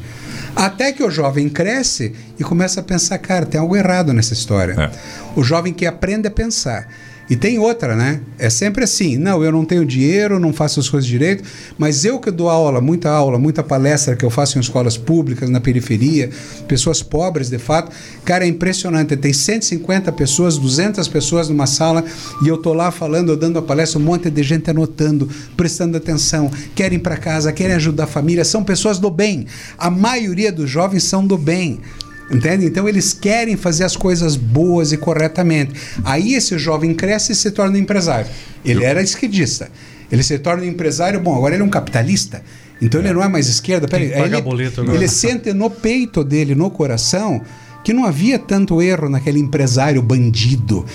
[0.55, 4.73] Até que o jovem cresce e começa a pensar, cara, tem algo errado nessa história.
[4.73, 4.91] É.
[5.35, 6.87] O jovem que aprende a pensar.
[7.29, 8.21] E tem outra, né?
[8.39, 11.43] É sempre assim: não, eu não tenho dinheiro, não faço as coisas direito,
[11.77, 15.49] mas eu que dou aula, muita aula, muita palestra que eu faço em escolas públicas,
[15.49, 16.29] na periferia,
[16.67, 17.91] pessoas pobres de fato,
[18.23, 19.17] cara, é impressionante.
[19.17, 22.03] Tem 150 pessoas, 200 pessoas numa sala
[22.41, 26.49] e eu tô lá falando, dando a palestra, um monte de gente anotando, prestando atenção,
[26.75, 29.45] querem para casa, querem ajudar a família, são pessoas do bem.
[29.77, 31.81] A maioria dos jovens são do bem.
[32.29, 32.65] Entende?
[32.65, 35.73] Então eles querem fazer as coisas boas e corretamente.
[36.03, 38.29] Aí esse jovem cresce e se torna empresário.
[38.65, 39.69] Ele era esquerdista.
[40.11, 42.41] Ele se torna empresário, bom, agora ele é um capitalista.
[42.81, 43.87] Então ele não é mais esquerda.
[43.87, 44.35] Peraí, ele,
[44.93, 47.41] ele sente no peito dele, no coração,
[47.87, 50.85] que não havia tanto erro naquele empresário bandido,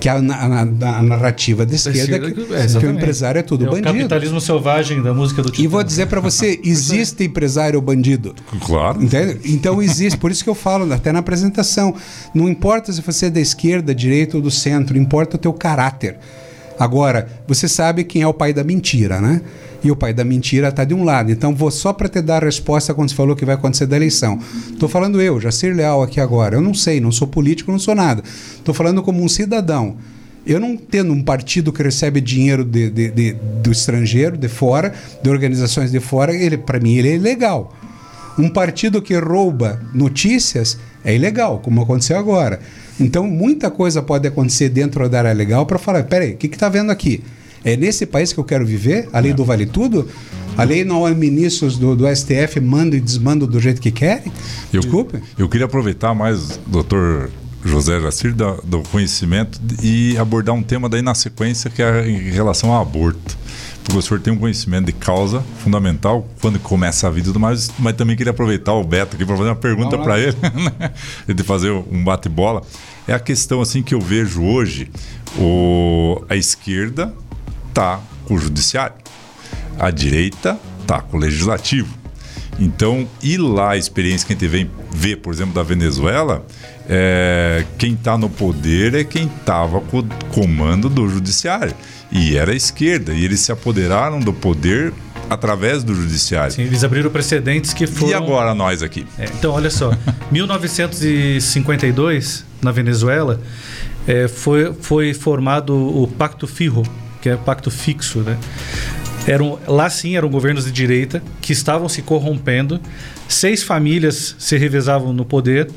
[0.00, 3.38] que a, a- a- a narrativa da esquerda, esquerda que, que- é, que o empresário
[3.38, 3.92] é tudo É o bandido.
[3.92, 5.68] capitalismo selvagem da música do E Titã.
[5.68, 8.34] vou dizer para você, existe empresário bandido.
[8.62, 9.02] Claro.
[9.04, 9.40] Entende?
[9.44, 11.94] Então existe, por isso que eu falo até na apresentação,
[12.34, 16.16] não importa se você é da esquerda, direita ou do centro, importa o teu caráter.
[16.78, 19.40] Agora, você sabe quem é o pai da mentira, né?
[19.82, 21.30] E o pai da mentira está de um lado.
[21.30, 23.96] Então, vou só para te dar a resposta quando você falou que vai acontecer da
[23.96, 24.38] eleição.
[24.72, 26.56] Estou falando eu, Jacir Leal aqui agora.
[26.56, 28.22] Eu não sei, não sou político, não sou nada.
[28.56, 29.96] Estou falando como um cidadão.
[30.46, 34.94] Eu não tendo um partido que recebe dinheiro de, de- de- do estrangeiro, de fora,
[35.22, 37.76] de organizações de fora, ele para mim ele é ilegal.
[38.38, 42.60] Um partido que rouba notícias é ilegal, como aconteceu agora.
[43.00, 46.68] Então, muita coisa pode acontecer dentro da área legal para falar: peraí, o que está
[46.68, 47.22] vendo aqui?
[47.64, 49.08] É nesse país que eu quero viver?
[49.12, 50.08] A lei do vale tudo?
[50.56, 54.32] A lei não é ministros do, do STF mandam e desmandam do jeito que querem?
[54.72, 55.20] Eu, Desculpe.
[55.36, 57.30] Eu queria aproveitar mais, doutor
[57.64, 62.30] José Jacir, da- do conhecimento e abordar um tema daí na sequência que é em
[62.30, 63.36] relação ao aborto.
[63.84, 67.40] Porque o senhor tem um conhecimento de causa fundamental quando começa a vida e tudo
[67.40, 70.36] mais, mas também queria aproveitar o Beto aqui para fazer uma pergunta para ele,
[70.78, 70.90] né?
[71.26, 72.62] E de fazer um bate-bola.
[73.08, 74.90] É a questão assim que eu vejo hoje,
[75.38, 77.14] o, a esquerda
[77.72, 78.96] tá com o judiciário,
[79.78, 81.88] a direita tá com o legislativo.
[82.60, 86.44] Então, e lá a experiência que a gente vem ver, por exemplo, da Venezuela,
[86.86, 91.74] é, quem está no poder é quem estava com o comando do judiciário.
[92.12, 93.14] E era a esquerda.
[93.14, 94.92] E eles se apoderaram do poder
[95.30, 96.52] através do judiciário.
[96.52, 98.10] Sim, eles abriram precedentes que foram.
[98.10, 99.06] E agora nós aqui?
[99.18, 99.92] É, então, olha só.
[100.32, 103.40] 1952, na Venezuela,
[104.06, 106.82] é, foi, foi formado o Pacto Fijo,
[107.20, 108.38] que é Pacto Fixo, né?
[109.26, 112.80] Eram, lá sim eram governos de direita que estavam se corrompendo,
[113.28, 115.68] seis famílias se revezavam no poder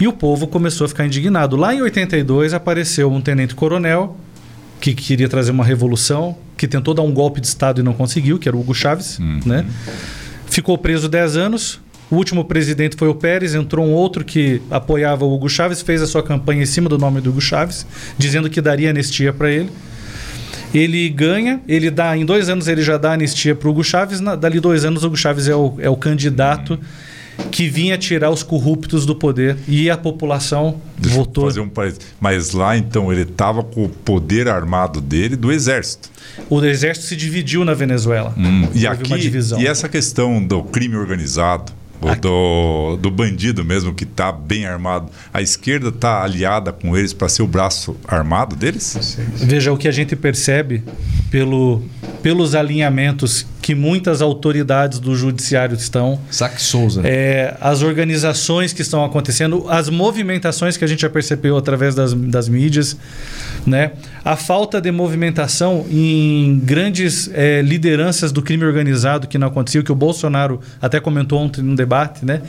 [0.00, 1.54] e o povo começou a ficar indignado.
[1.56, 4.16] Lá em 82 apareceu um tenente-coronel
[4.80, 8.38] que queria trazer uma revolução, que tentou dar um golpe de Estado e não conseguiu,
[8.38, 9.64] que era o Hugo Chávez, né?
[10.46, 11.80] Ficou preso 10 anos.
[12.10, 16.02] O último presidente foi o Pérez, entrou um outro que apoiava o Hugo Chávez, fez
[16.02, 17.86] a sua campanha em cima do nome do Hugo Chávez,
[18.18, 19.70] dizendo que daria anistia para ele.
[20.72, 24.20] Ele ganha, ele dá, em dois anos ele já dá anistia para o Hugo Chávez,
[24.20, 26.78] na, dali dois anos o Hugo Chávez é o, é o candidato
[27.50, 31.44] que vinha tirar os corruptos do poder e a população Deixa votou.
[31.46, 31.70] fazer um.
[32.20, 36.10] Mas lá, então, ele estava com o poder armado dele do exército.
[36.48, 38.34] O exército se dividiu na Venezuela.
[38.36, 39.60] Hum, E Houve aqui, uma divisão.
[39.60, 45.10] e essa questão do crime organizado, ou do, do bandido mesmo que está bem armado,
[45.32, 49.18] a esquerda está aliada com eles para ser o braço armado deles?
[49.36, 50.82] Veja o que a gente percebe
[51.30, 51.82] pelo,
[52.22, 57.02] pelos alinhamentos que muitas autoridades do judiciário estão, Saque Souza.
[57.04, 62.14] é, as organizações que estão acontecendo, as movimentações que a gente já percebeu através das,
[62.14, 62.96] das mídias,
[63.66, 63.92] né?
[64.24, 69.92] a falta de movimentação em grandes é, lideranças do crime organizado que não aconteceu, que
[69.92, 71.89] o Bolsonaro até comentou ontem num debate,
[72.24, 72.42] né?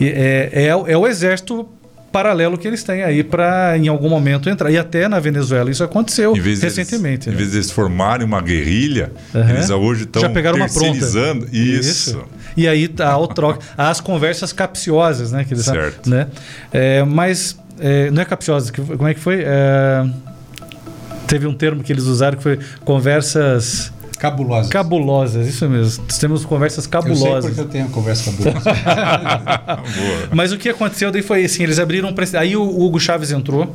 [0.00, 1.68] E, é, é, o- é o exército
[2.12, 4.68] paralelo que eles têm aí para em algum momento entrar.
[4.70, 7.28] E até na Venezuela isso aconteceu Em recentemente.
[7.28, 7.38] em né?
[7.38, 9.50] vez deles formarem uma guerrilha, Aham.
[9.50, 10.80] eles hoje estão pegaram uma pronta.
[10.90, 11.46] terceirizando.
[11.52, 12.24] Isso.
[12.56, 15.44] E aí tá o troca, as conversas capciosas, né?
[15.44, 16.10] Que eles Certo.
[16.10, 16.26] né?
[16.72, 19.42] É, mas é, não é capciosas, que- como é que foi?
[19.46, 20.04] É,
[21.28, 24.68] teve um termo que eles usaram que foi conversas Cabulosa.
[24.68, 26.04] cabulosas, isso mesmo.
[26.20, 27.44] Temos conversas Eu sei cabulosas.
[27.46, 28.70] porque eu tenho conversa cabulosa.
[30.30, 32.14] Mas o que aconteceu daí foi assim, eles abriram.
[32.38, 33.74] Aí o Hugo Chaves entrou.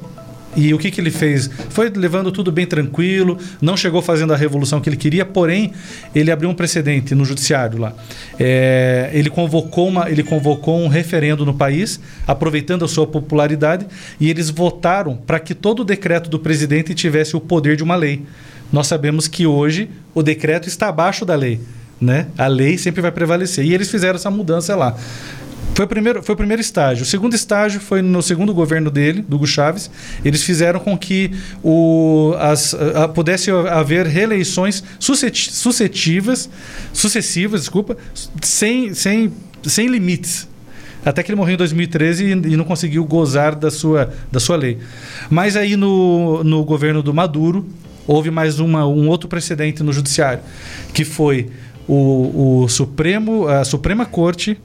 [0.55, 1.49] E o que, que ele fez?
[1.69, 5.73] Foi levando tudo bem tranquilo, não chegou fazendo a revolução que ele queria, porém,
[6.13, 7.93] ele abriu um precedente no judiciário lá.
[8.39, 13.85] É, ele, convocou uma, ele convocou um referendo no país, aproveitando a sua popularidade,
[14.17, 17.95] e eles votaram para que todo o decreto do presidente tivesse o poder de uma
[17.95, 18.23] lei.
[18.71, 21.59] Nós sabemos que hoje o decreto está abaixo da lei.
[21.99, 22.27] Né?
[22.37, 23.65] A lei sempre vai prevalecer.
[23.65, 24.95] E eles fizeram essa mudança lá.
[25.73, 27.03] Foi o, primeiro, foi o primeiro estágio.
[27.03, 29.89] O segundo estágio foi no segundo governo dele, do Hugo Chávez.
[30.23, 36.49] Eles fizeram com que o, as, a- pudesse haver reeleições susceti- suscetivas,
[36.93, 37.97] sucessivas, desculpa,
[38.41, 39.31] sem, sem,
[39.63, 40.47] sem limites.
[41.03, 44.55] Até que ele morreu em 2013 e, e não conseguiu gozar da sua, da sua
[44.55, 44.77] lei.
[45.29, 47.67] Mas aí no, no governo do Maduro,
[48.07, 50.41] houve mais uma, um outro precedente no judiciário,
[50.93, 51.49] que foi
[51.87, 54.57] o, o Supremo, a Suprema Corte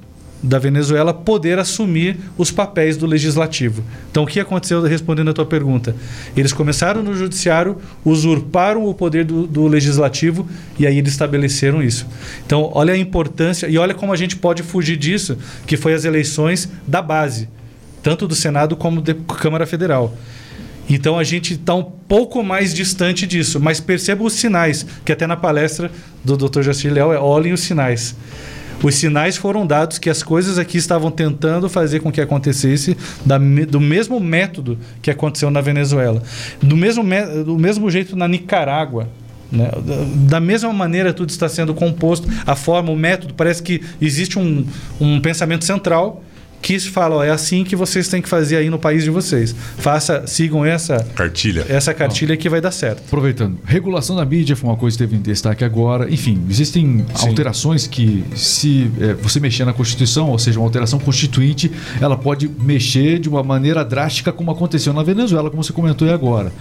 [0.43, 3.85] da Venezuela poder assumir os papéis do legislativo.
[4.11, 5.95] Então, o que aconteceu respondendo a tua pergunta?
[6.37, 12.07] Eles começaram no judiciário, usurparam o poder do, do legislativo e aí eles estabeleceram isso.
[12.47, 15.37] Então, olha a importância e olha como a gente pode fugir disso,
[15.67, 17.49] que foi as eleições da base,
[18.03, 20.17] tanto do Senado como da Câmara Federal.
[20.91, 25.27] Então a gente está um pouco mais distante disso, mas perceba os sinais, que até
[25.27, 25.91] na palestra
[26.25, 26.63] do Dr.
[26.63, 28.15] Jacir Leal é olhem os sinais.
[28.83, 33.39] Os sinais foram dados que as coisas aqui estavam tentando fazer com que acontecesse da
[33.39, 36.23] do mesmo método que aconteceu na Venezuela.
[36.63, 39.07] Do mesmo, me- do mesmo jeito na Nicarágua.
[39.53, 39.71] né?
[40.29, 43.35] Da mesma maneira, tudo está sendo composto, a forma, o método.
[43.35, 44.65] Parece que existe um,
[44.99, 46.25] um pensamento central
[46.63, 49.55] que fala: ó, é assim que vocês têm que fazer aí no país de vocês.
[49.79, 51.65] Faça, sigam essa, Cartilha.
[51.69, 53.03] essa cartilha que vai dar certo.
[53.07, 56.13] Aproveitando, regulação da mídia foi uma coisa que teve em destaque agora.
[56.13, 61.71] Enfim, existem alterações que, se é, você mexer na Constituição, ou seja, uma alteração constituinte,
[62.01, 66.13] ela pode mexer de uma maneira drástica, como aconteceu na Venezuela, como você comentou aí
[66.15, 66.53] agora.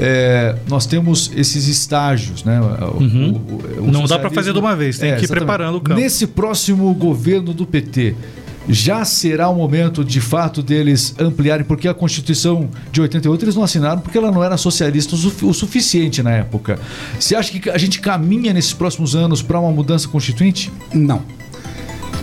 [0.00, 2.60] É, nós temos esses estágios, né?
[2.60, 3.30] O- Uhum.
[3.32, 5.44] o- o- o Não dá pra socialismo- fazer de uma vez, tem que ir exatamente.
[5.46, 6.00] preparando o campo.
[6.00, 8.14] Nesse próximo governo do PT,
[8.68, 13.62] já será o momento de fato deles ampliarem, porque a Constituição de 88 eles não
[13.62, 16.78] assinaram porque ela não era socialista o, su- o suficiente na época.
[17.20, 20.72] Você acha que a gente caminha nesses próximos anos para uma mudança constituinte?
[20.94, 21.22] Não.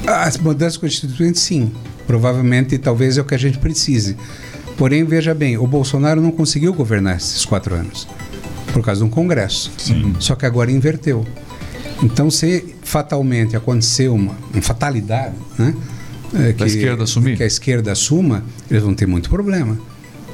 [0.07, 1.71] As mudanças constituintes, sim.
[2.07, 4.17] Provavelmente, talvez é o que a gente precise.
[4.77, 8.07] Porém, veja bem, o Bolsonaro não conseguiu governar esses quatro anos
[8.73, 9.71] por causa de um Congresso.
[9.77, 10.15] Sim.
[10.17, 11.23] Só que agora inverteu.
[12.01, 15.75] Então, se fatalmente aconteceu uma, uma fatalidade, né?
[16.33, 17.37] É, Da esquerda assumir?
[17.37, 19.77] Que a esquerda assuma, eles vão ter muito problema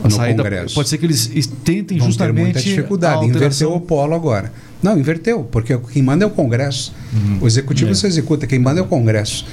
[0.03, 0.75] A no saída Congresso.
[0.75, 1.27] pode ser que eles
[1.63, 3.25] tentem vão ter justamente muita a dificuldade.
[3.25, 4.51] Inverteu o polo agora.
[4.81, 6.93] Não, inverteu, porque quem manda é o Congresso.
[7.13, 7.39] Uhum.
[7.41, 9.45] O executivo só executa, quem manda é o Congresso.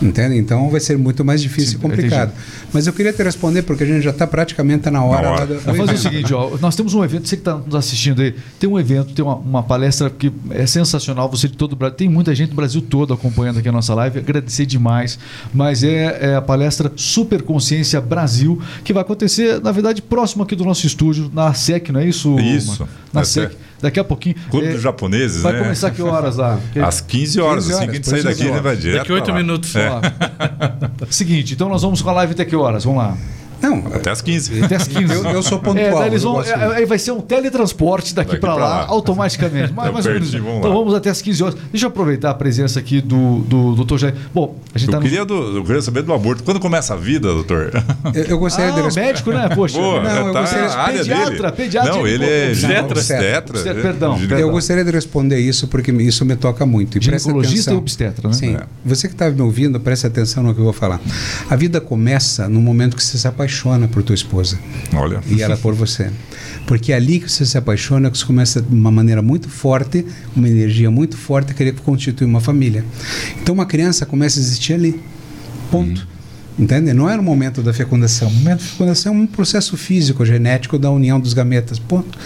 [0.00, 0.36] Entende?
[0.36, 2.30] Então vai ser muito mais difícil Sim, e complicado.
[2.30, 2.66] entendi.
[2.72, 5.22] Mas eu queria te responder, porque a gente já está praticamente na hora.
[5.22, 5.46] Na hora.
[5.64, 8.34] Vamos fazer o seguinte, ó, nós temos um evento, você que está nos assistindo aí,
[8.58, 11.96] tem um evento, tem uma, uma palestra que é sensacional, você de todo o Brasil,
[11.96, 15.18] tem muita gente do Brasil todo acompanhando aqui a nossa live, agradecer demais,
[15.54, 20.56] mas é, é a palestra Super Consciência Brasil, que vai acontecer, na verdade, próximo aqui
[20.56, 22.38] do nosso estúdio, na SEC, não é isso?
[22.40, 22.88] Isso, Marco?
[23.12, 23.52] Na SEC.
[23.82, 24.34] Daqui a pouquinho.
[24.50, 25.58] Clube é, dos japoneses, Vai né?
[25.60, 26.56] começar que horas lá?
[26.62, 28.76] Porque- Às 15 horas, 15 assim que a gente sair horas, daqui, depois ele vai
[28.76, 28.98] direto.
[28.98, 29.40] Daqui oito pra lá.
[29.40, 29.76] minutos.
[29.76, 29.90] É,
[31.10, 32.84] Seguinte, então nós vamos com a live até que horas?
[32.84, 33.16] Vamos lá.
[33.62, 34.62] Não, até às 15.
[34.64, 35.14] Até as 15.
[35.14, 38.40] Eu- eu sou pontual, É, eles vão, é, aí vai ser um teletransporte daqui, Daqui
[38.40, 38.86] para pra lá, lá.
[38.88, 39.72] automaticamente.
[39.72, 40.28] Mas, É mais ou menos.
[40.30, 40.76] pertinho, vamos Então lá.
[40.78, 41.56] vamos até as 15 horas.
[41.70, 43.96] Deixa eu aproveitar a presença aqui do, do Dr.
[43.98, 44.14] Jair.
[44.34, 45.02] Bom, a gente Eu tá no.
[45.04, 46.42] queria, do- eu queria saber do aborto.
[46.42, 47.70] Quando começa a vida, doutor?
[48.14, 49.48] eu, eu gostaria Ah, de médico, né?
[49.54, 49.78] Poxa.
[49.78, 51.52] Pô, Não, eu tá gostaria- a área Pediatra, dele.
[51.52, 52.82] pediatra, Não, ele- é obstetra.
[52.92, 53.38] obstetra.
[53.52, 54.18] Obstetra, perdão.
[54.38, 56.98] Eu gostaria de responder isso porque isso me toca muito.
[56.98, 58.34] E Ginecologista e obstetra, né?
[58.34, 58.56] Sim.
[58.56, 58.62] É.
[58.84, 61.00] Você que está me ouvindo, preste atenção no que eu vou falar.
[61.48, 63.51] A vida começa no momento que você se apaixona
[63.90, 64.58] por tua esposa
[64.94, 65.20] Olha.
[65.26, 66.10] e ela por você.
[66.66, 70.04] Porque é ali que você se apaixona, que você começa de uma maneira muito forte,
[70.34, 72.84] uma energia muito forte, a querer constituir uma família.
[73.40, 75.00] Então uma criança começa a existir ali.
[75.70, 76.06] Ponto.
[76.58, 76.92] Entende?
[76.92, 78.28] Não é no momento da fecundação.
[78.28, 81.78] O momento da fecundação é um processo físico, genético da união dos gametas.
[81.78, 82.18] Ponto.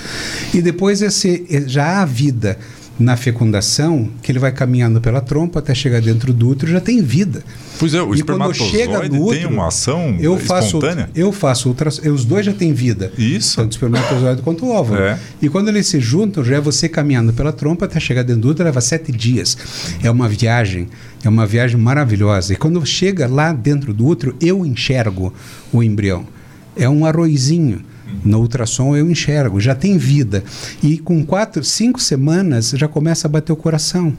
[0.52, 2.58] E depois esse, já há vida
[2.98, 7.02] na fecundação, que ele vai caminhando pela trompa até chegar dentro do útero, já tem
[7.02, 7.44] vida.
[7.78, 11.10] Pois é, o E quando chega no tem útero, uma ação eu faço, espontânea?
[11.14, 13.12] eu faço ultra, os dois já têm vida.
[13.18, 13.56] Isso.
[13.56, 14.98] Tanto o espermatozoide quanto o óvulo.
[14.98, 15.18] É.
[15.42, 18.48] E quando eles se juntam, já é você caminhando pela trompa até chegar dentro do
[18.48, 19.58] útero, leva sete dias.
[20.02, 20.88] É uma viagem,
[21.22, 22.54] é uma viagem maravilhosa.
[22.54, 25.34] E quando chega lá dentro do útero, eu enxergo
[25.70, 26.26] o embrião.
[26.74, 27.82] É um arrozinho.
[28.24, 30.42] No ultrassom eu enxergo, já tem vida.
[30.82, 34.16] E com quatro, cinco semanas já começa a bater o coração.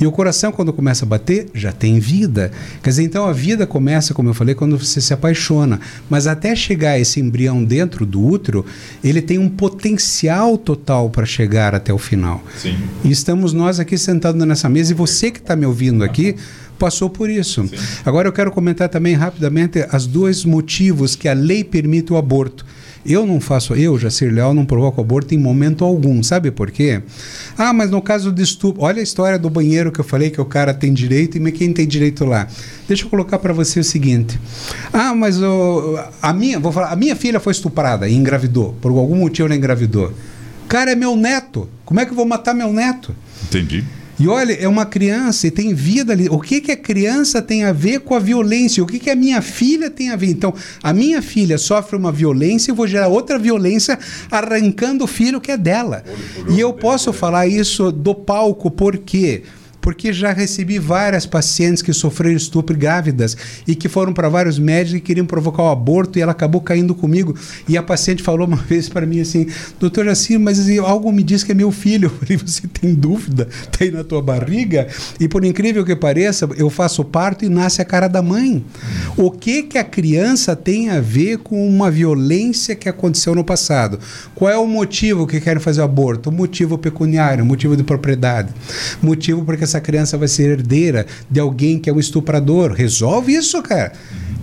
[0.00, 2.50] E o coração, quando começa a bater, já tem vida.
[2.82, 5.80] Quer dizer, então a vida começa, como eu falei, quando você se apaixona.
[6.08, 8.64] Mas até chegar esse embrião dentro do útero,
[9.02, 12.42] ele tem um potencial total para chegar até o final.
[12.56, 12.76] Sim.
[13.02, 16.36] E estamos nós aqui sentados nessa mesa, e você que está me ouvindo aqui
[16.78, 17.64] passou por isso.
[18.04, 22.66] Agora eu quero comentar também rapidamente os dois motivos que a lei permite o aborto.
[23.06, 26.22] Eu não faço, eu, Jacir Leal, não provoco aborto em momento algum.
[26.22, 27.02] Sabe por quê?
[27.56, 30.40] Ah, mas no caso de estupro, olha a história do banheiro que eu falei que
[30.40, 32.48] o cara tem direito e quem tem direito lá.
[32.88, 34.40] Deixa eu colocar para você o seguinte.
[34.92, 35.38] Ah, mas
[36.22, 38.74] a minha, vou falar, a minha filha foi estuprada e engravidou.
[38.80, 40.12] Por algum motivo ela engravidou.
[40.66, 41.68] Cara, é meu neto.
[41.84, 43.14] Como é que eu vou matar meu neto?
[43.44, 43.84] Entendi.
[44.18, 46.28] E olha, é uma criança e tem vida ali.
[46.28, 48.82] O que, que a criança tem a ver com a violência?
[48.82, 50.28] O que, que a minha filha tem a ver?
[50.28, 53.98] Então, a minha filha sofre uma violência e vou gerar outra violência
[54.30, 56.04] arrancando o filho que é dela.
[56.48, 59.42] E eu posso falar isso do palco porque
[59.84, 63.36] porque já recebi várias pacientes que sofreram estupro grávidas
[63.68, 66.94] e que foram para vários médicos e queriam provocar o aborto e ela acabou caindo
[66.94, 67.36] comigo.
[67.68, 69.46] E a paciente falou uma vez para mim assim:
[69.78, 72.10] Doutor Jacir, mas algo me diz que é meu filho.
[72.24, 73.46] Eu falei: Você tem dúvida?
[73.76, 74.88] Tem na tua barriga?
[75.20, 78.64] E por incrível que pareça, eu faço parto e nasce a cara da mãe.
[79.18, 83.98] O que, que a criança tem a ver com uma violência que aconteceu no passado?
[84.34, 86.32] Qual é o motivo que querem fazer o aborto?
[86.32, 88.48] Motivo pecuniário, motivo de propriedade.
[89.02, 92.72] Motivo porque essa criança vai ser herdeira de alguém que é um estuprador.
[92.72, 93.92] Resolve isso, cara.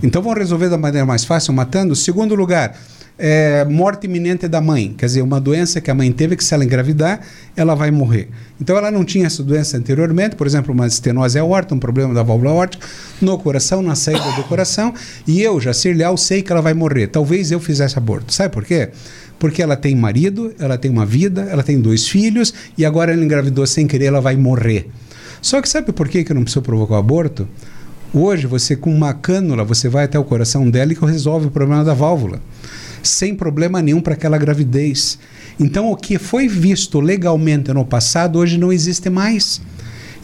[0.02, 1.94] Então vão resolver da maneira mais fácil, matando.
[1.94, 2.76] Segundo lugar,
[3.18, 4.94] é, morte iminente da mãe.
[4.96, 7.20] Quer dizer, uma doença que a mãe teve que se ela engravidar,
[7.56, 8.28] ela vai morrer.
[8.60, 12.22] Então ela não tinha essa doença anteriormente, por exemplo, uma estenose aorta, um problema da
[12.22, 12.84] válvula aórtica,
[13.20, 14.92] no coração, na saída do coração,
[15.26, 17.06] e eu, Jacir Leal, sei que ela vai morrer.
[17.06, 18.32] Talvez eu fizesse aborto.
[18.32, 18.90] Sabe por quê?
[19.38, 23.24] Porque ela tem marido, ela tem uma vida, ela tem dois filhos, e agora ela
[23.24, 24.88] engravidou sem querer, ela vai morrer.
[25.42, 27.48] Só que sabe por que que não precisa provocar o aborto?
[28.14, 31.82] Hoje, você com uma cânula, você vai até o coração dela e resolve o problema
[31.82, 32.40] da válvula.
[33.02, 35.18] Sem problema nenhum para aquela gravidez.
[35.58, 39.60] Então, o que foi visto legalmente no passado, hoje não existe mais.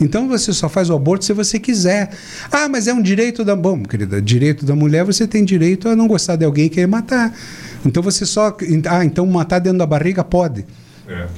[0.01, 2.11] Então você só faz o aborto se você quiser.
[2.53, 3.57] Ah, mas é um direito da.
[3.57, 6.87] Bom, querida, direito da mulher, você tem direito a não gostar de alguém e querer
[6.87, 7.37] matar.
[7.85, 8.57] Então você só.
[8.89, 10.65] Ah, então matar dentro da barriga pode.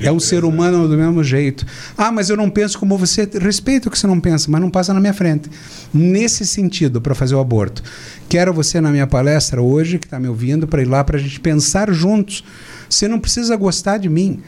[0.01, 1.65] É um ser humano do mesmo jeito.
[1.97, 3.29] Ah, mas eu não penso como você.
[3.41, 5.49] Respeito o que você não pensa, mas não passa na minha frente.
[5.95, 7.83] Nesse sentido, para fazer o aborto.
[8.29, 11.21] Quero você na minha palestra hoje, que está me ouvindo, para ir lá para a
[11.21, 12.45] gente pensar juntos.
[12.89, 14.43] Você não precisa gostar de mim.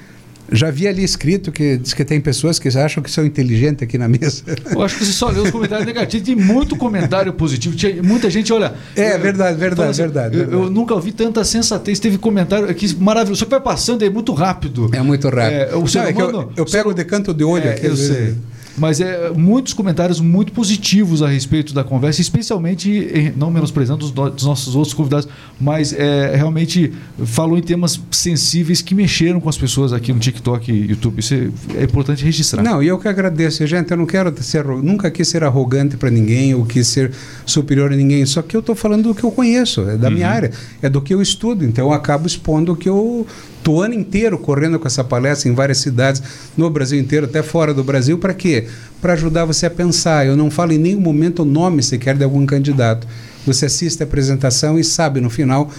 [0.50, 3.96] Já vi ali escrito que diz que tem pessoas que acham que são inteligentes aqui
[3.96, 4.42] na mesa.
[4.70, 6.26] Eu acho que você só leu os comentários negativos.
[6.26, 7.74] Tem muito comentário positivo.
[7.76, 8.74] Tinha muita gente, olha.
[8.96, 10.62] É, eu- verdade, verdade, assim, verdade, Eu, verdade.
[10.64, 11.98] eu nunca ouvi tanta sensatez.
[11.98, 13.38] Teve comentário aqui maravilhoso.
[13.40, 14.90] Só que vai passando aí muito rápido.
[14.92, 15.52] É muito rápido.
[15.54, 17.86] É, o Não, é que eu, humano- eu pego de canto de olho É, aqui.
[17.86, 18.34] eu sei.
[18.76, 24.10] Mas é muitos comentários muito positivos a respeito da conversa, especialmente, em- não menosprezando os,
[24.10, 25.28] do- dos nossos outros convidados,
[25.60, 26.92] mas é, realmente
[27.24, 31.18] falou em temas sensíveis que mexeram com as pessoas aqui no TikTok e YouTube.
[31.18, 31.48] Isso é,
[31.80, 32.62] é importante registrar.
[32.62, 33.66] Não, e eu que agradeço.
[33.66, 37.12] Gente, eu não quero ser, nunca quis ser arrogante para ninguém ou quis ser
[37.44, 38.24] superior a ninguém.
[38.24, 40.50] Só que eu estou falando do que eu conheço, é da minha área,
[40.80, 41.64] é do que eu estudo.
[41.64, 43.26] Então eu acabo expondo o que eu
[43.62, 46.22] tô o ano inteiro correndo com essa palestra em várias cidades
[46.56, 48.66] no Brasil inteiro, até fora do Brasil, para quê?
[49.00, 50.26] Para ajudar você a pensar.
[50.26, 53.06] Eu não falo em nenhum momento o nome sequer de algum candidato.
[53.46, 55.70] Você assiste a apresentação e sabe no final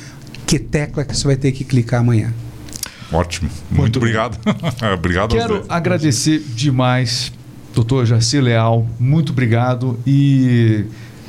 [0.46, 2.34] que tecla que você vai ter que clicar amanhã.
[3.12, 3.50] Ótimo.
[3.70, 4.38] Muito Muito, obrigado.
[4.94, 7.32] obrigado aos Quero agradecer demais,
[7.74, 10.86] doutor Jaci Leal, muito obrigado e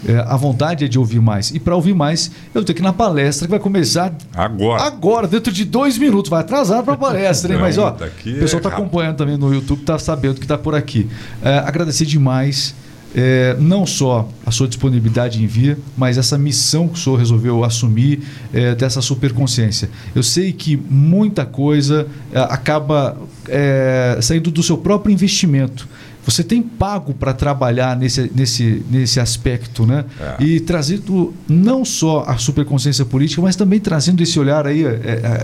[0.07, 1.51] é, a vontade é de ouvir mais.
[1.51, 4.83] E para ouvir mais, eu tenho que ir na palestra que vai começar Agora.
[4.83, 6.31] agora, dentro de dois minutos.
[6.31, 7.59] Vai atrasar para a palestra, hein?
[7.63, 8.73] Mas ó, o pessoal é está rápido.
[8.73, 11.09] acompanhando também no YouTube, está sabendo que está por aqui.
[11.43, 12.75] É, agradecer demais.
[13.15, 17.63] é, não só a sua disponibilidade em vir, mas essa missão que o senhor resolveu
[17.65, 18.21] assumir
[18.53, 19.89] é, dessa superconsciência.
[20.15, 23.17] Eu sei que muita coisa é, acaba
[23.49, 25.87] é, saindo do seu próprio investimento.
[26.25, 30.05] Você tem pago para trabalhar nesse, nesse, nesse aspecto, né?
[30.39, 30.43] É.
[30.43, 34.89] E trazendo não só a superconsciência política, mas também trazendo esse olhar aí é,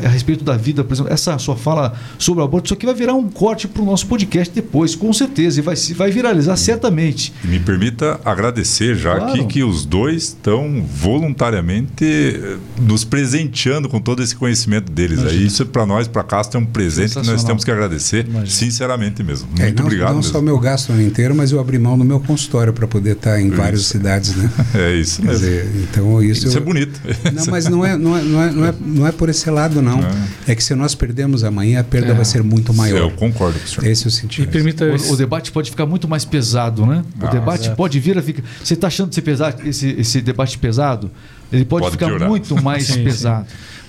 [0.03, 2.87] é, a respeito da vida, por exemplo, essa sua fala sobre o aborto, isso aqui
[2.87, 6.11] vai virar um corte para o nosso podcast depois, com certeza, e vai, se- vai
[6.11, 7.33] viralizar certamente.
[7.45, 9.33] E me permita agradecer já Claro.
[9.35, 15.21] aqui que os dois estão voluntariamente eh, nos presenteando com todo esse conhecimento deles.
[15.25, 19.23] Aí isso para nós, para Castro, é um presente que nós temos que agradecer, sinceramente
[19.23, 19.49] mesmo.
[19.49, 20.33] Muito É, não, obrigado não mesmo.
[20.33, 22.87] só o meu gasto o ano inteiro, mas eu abri mão do meu consultório para
[22.87, 24.51] poder estar em várias cidades, né?
[24.75, 25.41] É isso Quer mesmo.
[25.47, 27.01] dizer, então isso, Isso eu- é bonito.
[27.33, 29.83] Não, mas não é, não, é, não, é, não, é, não é por esse lado,
[29.83, 30.01] não.
[30.47, 32.15] É que se nós perdemos amanhã, a perda É.
[32.15, 32.99] vai ser muito maior.
[32.99, 33.87] Eu concordo com o senhor.
[33.87, 34.49] Esse é o E sentido.
[34.51, 34.85] permita.
[34.85, 37.03] O, o debate pode ficar muito mais pesado, né?
[37.21, 37.77] O Ah, debate exato.
[37.77, 38.43] pode vir a ficar.
[38.63, 41.11] Você está achando ser pesado, esse, esse debate pesado?
[41.53, 42.29] Ele pode, Pode ficar piorar.
[42.29, 43.03] muito mais Sim, sim.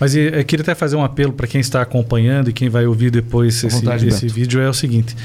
[0.01, 2.87] Mas eu eu queria até fazer um apelo para quem está acompanhando e quem vai
[2.87, 5.15] ouvir depois esse, vontade, esse vídeo é o seguinte: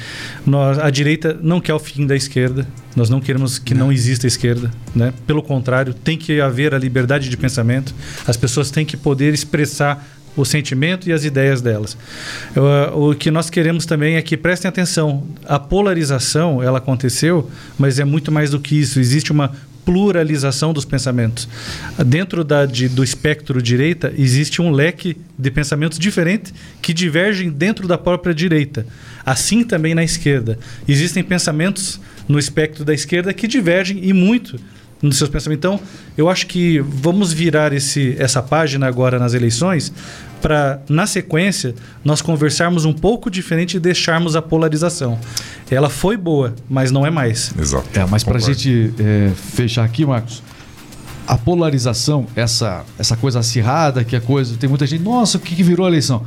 [0.45, 4.27] nós, a direita não quer o fim da esquerda, nós não queremos que não, exista
[4.27, 5.14] esquerda, né?
[5.27, 7.95] Pelo contrário, tem que haver a liberdade de pensamento,
[8.27, 10.07] as pessoas têm que poder expressar
[10.37, 11.97] o sentimento e as ideias delas.
[12.55, 17.51] Eu, ah, o que nós queremos também é que prestem atenção, a polarização ela aconteceu,
[17.79, 19.01] mas é muito mais do que isso.
[19.01, 19.53] Existe uma
[19.87, 21.49] pluralização dos pensamentos.
[22.05, 27.87] Dentro da, de- do espectro direita, existe um leque de pensamentos diferentes que divergem dentro
[27.89, 28.84] da própria direita.
[29.24, 30.59] Assim também na esquerda.
[30.87, 34.59] Existem pensamentos no espectro da esquerda que divergem e muito
[35.03, 35.59] nos seus pensamentos.
[35.59, 35.80] Então,
[36.16, 39.92] eu acho que vamos virar esse, essa página agora nas eleições
[40.40, 41.74] para, na sequência,
[42.05, 45.18] nós conversarmos um pouco diferente e deixarmos a polarização.
[45.70, 47.53] Ela foi boa, mas não é mais.
[47.59, 47.88] Exato.
[47.99, 50.42] É, mas para a gente é, fechar aqui, Marcos,
[51.26, 54.57] a polarização, essa, essa coisa acirrada, que é coisa.
[54.57, 56.24] Tem muita gente, nossa, o que, que virou a eleição?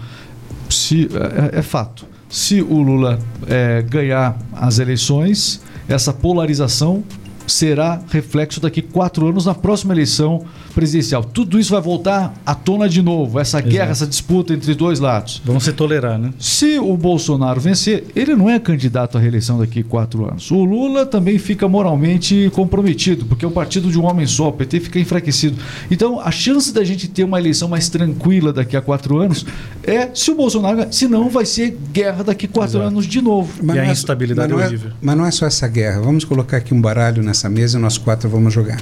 [0.70, 1.10] Se,
[1.54, 2.06] é, é fato.
[2.30, 3.18] Se o Lula
[3.48, 7.04] é, ganhar as eleições, essa polarização
[7.50, 11.24] será reflexo daqui quatro anos na próxima eleição presidencial.
[11.24, 15.42] Tudo isso vai voltar à tona de novo, essa guerra, essa disputa entre dois lados.
[15.46, 16.32] Vamos se tolerar, né?
[16.40, 20.50] Se o Bolsonaro vencer, ele não é candidato à reeleição daqui a quatro anos.
[20.52, 24.54] O Lula também fica moralmente comprometido, porque é um partido de um homem só, o
[24.54, 25.58] PT fica enfraquecido.
[25.90, 29.46] Então, a chance da gente ter uma eleição mais tranquila daqui a quatro anos
[29.84, 30.92] é se o Bolsonaro ganhar.
[30.92, 32.88] Senão, vai ser guerra daqui a quatro Exato.
[32.88, 33.54] anos de novo.
[33.60, 34.92] E a não é- instabilidade mas não é horrível.
[35.02, 36.02] Mas não é só essa guerra.
[36.02, 38.80] Vamos colocar aqui um baralho nessa mesa e nós quatro vamos jogar.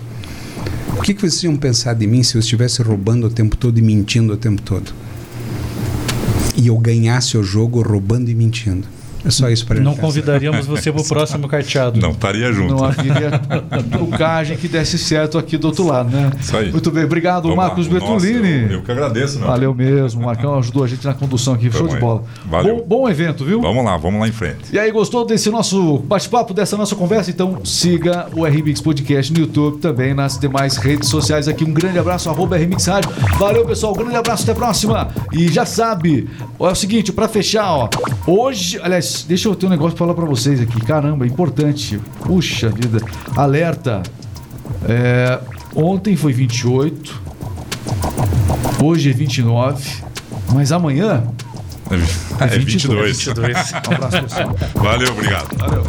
[0.97, 3.77] O que, que vocês iam pensar de mim se eu estivesse roubando o tempo todo
[3.77, 4.91] e mentindo o tempo todo?
[6.55, 8.87] E eu ganhasse o jogo roubando e mentindo.
[9.27, 11.99] É só isso para Não convidaríamos você para o próximo carteado.
[11.99, 12.73] Não, estaria junto.
[12.73, 13.31] Não haveria
[13.91, 16.31] trucagem que desse certo aqui do outro lado, né?
[16.39, 16.71] Isso aí.
[16.71, 17.99] Muito bem, obrigado, Vamos Marcos lá.
[17.99, 18.63] Nossa, Bertolini.
[18.63, 19.47] eu, eu que agradeço, meu.
[19.47, 21.99] Valeu mesmo, o Marcão ajudou a gente na condução aqui, show de aí.
[21.99, 22.23] bola.
[22.45, 22.77] Valeu.
[22.77, 23.61] Bom, bom evento, viu?
[23.61, 24.73] Vamos lá, vamos lá em frente.
[24.73, 27.29] E aí, gostou desse nosso bate-papo, dessa nossa conversa?
[27.29, 31.65] Então siga o RMix Podcast no YouTube, também nas demais redes sociais aqui.
[31.65, 33.11] Um grande abraço, arroba RMix Rádio.
[33.37, 35.09] Valeu, pessoal, um grande abraço, até a próxima.
[35.33, 36.29] E já sabe,
[36.59, 37.89] é o seguinte, pra fechar, ó,
[38.25, 40.79] hoje, aliás, deixa eu ter um negócio pra falar pra vocês aqui.
[40.81, 41.99] Caramba, é importante.
[42.21, 42.99] Puxa vida,
[43.35, 44.03] alerta.
[44.87, 45.39] É,
[45.75, 47.21] ontem foi 28,
[48.83, 49.89] hoje é 29,
[50.53, 51.23] mas amanhã
[52.39, 53.17] É 22.
[53.17, 53.71] 22.
[53.71, 54.55] Um abraço, pessoal.
[54.75, 55.57] Valeu, obrigado.
[55.57, 55.83] Valeu.